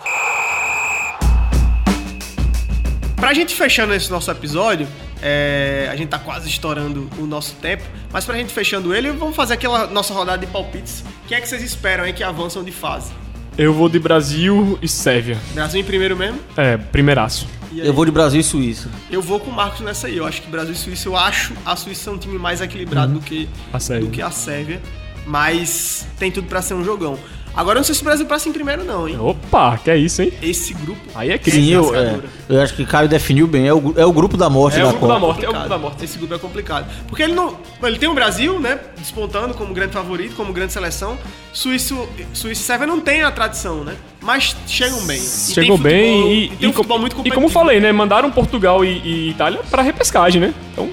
[3.15, 4.85] Pra gente fechando esse nosso episódio,
[5.21, 9.35] é, a gente tá quase estourando o nosso tempo, mas pra gente fechando ele, vamos
[9.35, 11.05] fazer aquela nossa rodada de palpites.
[11.25, 13.13] Quem é que vocês esperam aí que avançam de fase?
[13.57, 15.37] Eu vou de Brasil e Sérvia.
[15.53, 16.39] Brasil em primeiro mesmo?
[16.55, 17.47] É, primeiraço.
[17.75, 18.89] Eu vou de Brasil e Suíça.
[19.09, 20.17] Eu vou com o Marcos nessa aí.
[20.17, 23.19] Eu acho que Brasil e Suíça, eu acho a Suíça um time mais equilibrado uhum.
[23.19, 24.81] do, que, a do que a Sérvia.
[25.25, 27.19] Mas tem tudo para ser um jogão.
[27.55, 29.17] Agora eu não sei se o Brasil passa em primeiro, não, hein?
[29.19, 30.31] Opa, que é isso, hein?
[30.41, 31.01] Esse grupo.
[31.13, 31.71] Aí é crime.
[31.71, 33.67] eu, é, eu acho que Caio definiu bem.
[33.67, 35.13] É o, é o grupo da morte é da o grupo Copa.
[35.13, 36.05] Da morte, é o grupo da morte.
[36.05, 36.89] Esse grupo é complicado.
[37.07, 37.57] Porque ele não.
[37.83, 38.79] Ele tem o Brasil, né?
[38.97, 41.17] Despontando como grande favorito, como grande seleção.
[41.51, 41.95] Suíça,
[42.33, 43.95] Suíça e Sérvia não tem a tradição, né?
[44.21, 45.19] Mas chegam bem.
[45.19, 47.17] Chegam bem e, e, tem um futebol muito.
[47.25, 47.91] E como falei, né?
[47.91, 50.53] Mandaram Portugal e, e Itália pra repescagem, né?
[50.71, 50.89] Então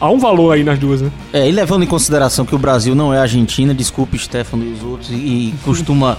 [0.00, 1.10] há um valor aí nas duas, né?
[1.32, 4.82] É, e levando em consideração que o Brasil não é Argentina, desculpe Stefano e os
[4.82, 6.18] outros, e, e costuma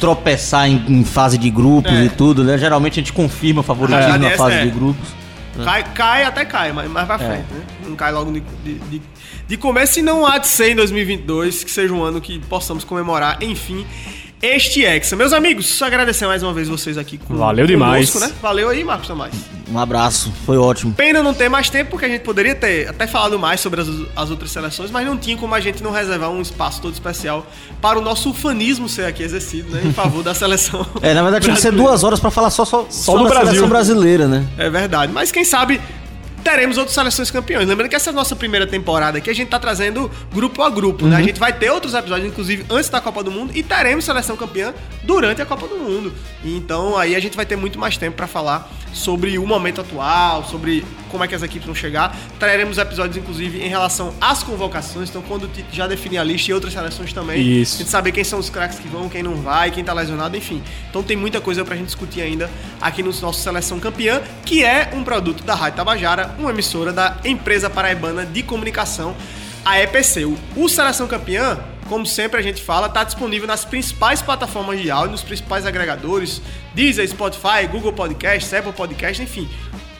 [0.00, 2.04] tropeçar em, em, fase de grupos é.
[2.04, 2.58] e tudo, né?
[2.58, 4.64] Geralmente a gente confirma favoritismo é, na fase é.
[4.64, 5.08] de grupos.
[5.56, 5.64] Né?
[5.64, 7.18] Cai, cai até cai, mas mais pra é.
[7.18, 7.62] frente, né?
[7.86, 9.02] Não cai logo de, de, de,
[9.46, 12.84] de começo e não há de ser em 2022, que seja um ano que possamos
[12.84, 13.86] comemorar, enfim,
[14.42, 15.14] este Hexa.
[15.14, 18.12] Meus amigos, só agradecer mais uma vez vocês aqui com Valeu demais.
[18.16, 18.32] né?
[18.42, 19.32] Valeu aí, Marcos Tomás.
[19.70, 20.92] Um abraço, foi ótimo.
[20.92, 23.88] Pena não ter mais tempo, porque a gente poderia ter até falado mais sobre as,
[24.16, 27.46] as outras seleções, mas não tinha como a gente não reservar um espaço todo especial
[27.80, 29.80] para o nosso ufanismo ser aqui exercido, né?
[29.84, 30.84] Em favor da seleção.
[31.00, 33.24] É, na verdade tinha que ser duas horas para falar só, só, só, só do
[33.28, 33.46] Brasil.
[33.46, 34.46] seleção brasileira, né?
[34.58, 35.12] É verdade.
[35.12, 35.80] Mas quem sabe
[36.42, 37.66] teremos outras seleções campeões.
[37.66, 40.70] Lembrando que essa é a nossa primeira temporada aqui, a gente tá trazendo grupo a
[40.70, 41.10] grupo, uhum.
[41.10, 41.16] né?
[41.16, 44.36] A gente vai ter outros episódios, inclusive, antes da Copa do Mundo, e teremos seleção
[44.36, 46.12] campeã durante a Copa do Mundo.
[46.44, 50.44] Então aí a gente vai ter muito mais tempo para falar sobre o momento atual,
[50.44, 52.16] sobre como é que as equipes vão chegar.
[52.40, 55.10] Traremos episódios, inclusive, em relação às convocações.
[55.10, 57.60] Então, quando já definir a lista e outras seleções também.
[57.60, 57.76] Isso.
[57.76, 60.36] A gente saber quem são os craques que vão, quem não vai, quem tá lesionado,
[60.36, 60.62] enfim.
[60.88, 62.50] Então tem muita coisa pra gente discutir ainda
[62.80, 67.18] aqui no nosso Seleção Campeã, que é um produto da Rádio Tabajara, uma emissora da
[67.24, 69.14] empresa paraibana de comunicação,
[69.64, 70.24] a EPC.
[70.56, 71.58] O Seleção Campeã
[71.88, 76.40] como sempre a gente fala, está disponível nas principais plataformas de áudio, nos principais agregadores,
[76.74, 79.46] Deezer, Spotify, Google Podcast, Apple Podcast, enfim,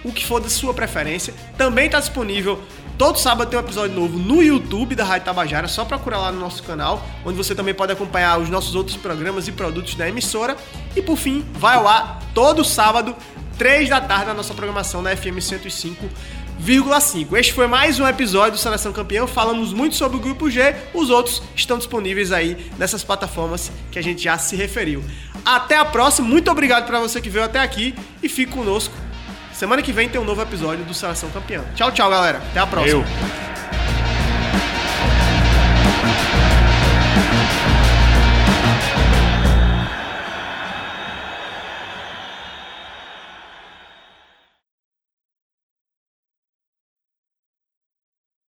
[0.05, 1.34] o que for da sua preferência.
[1.57, 2.62] Também está disponível
[2.98, 6.38] Todo sábado tem um episódio novo no YouTube da Rádio Tabajara, só procurar lá no
[6.38, 10.57] nosso canal, onde você também pode acompanhar os nossos outros programas e produtos da emissora.
[10.94, 13.16] E por fim, vai ao ar todo sábado,
[13.59, 16.07] 3 da tarde, na nossa programação na FM 105
[16.64, 17.36] 1,5.
[17.36, 19.26] Este foi mais um episódio do Seleção Campeão.
[19.26, 24.03] Falamos muito sobre o grupo G, os outros estão disponíveis aí nessas plataformas que a
[24.03, 25.03] gente já se referiu.
[25.44, 28.94] Até a próxima, muito obrigado para você que veio até aqui e fique conosco.
[29.53, 31.64] Semana que vem tem um novo episódio do Seleção Campeão.
[31.74, 32.38] Tchau, tchau, galera.
[32.38, 33.00] Até a próxima.
[33.00, 33.62] Eu.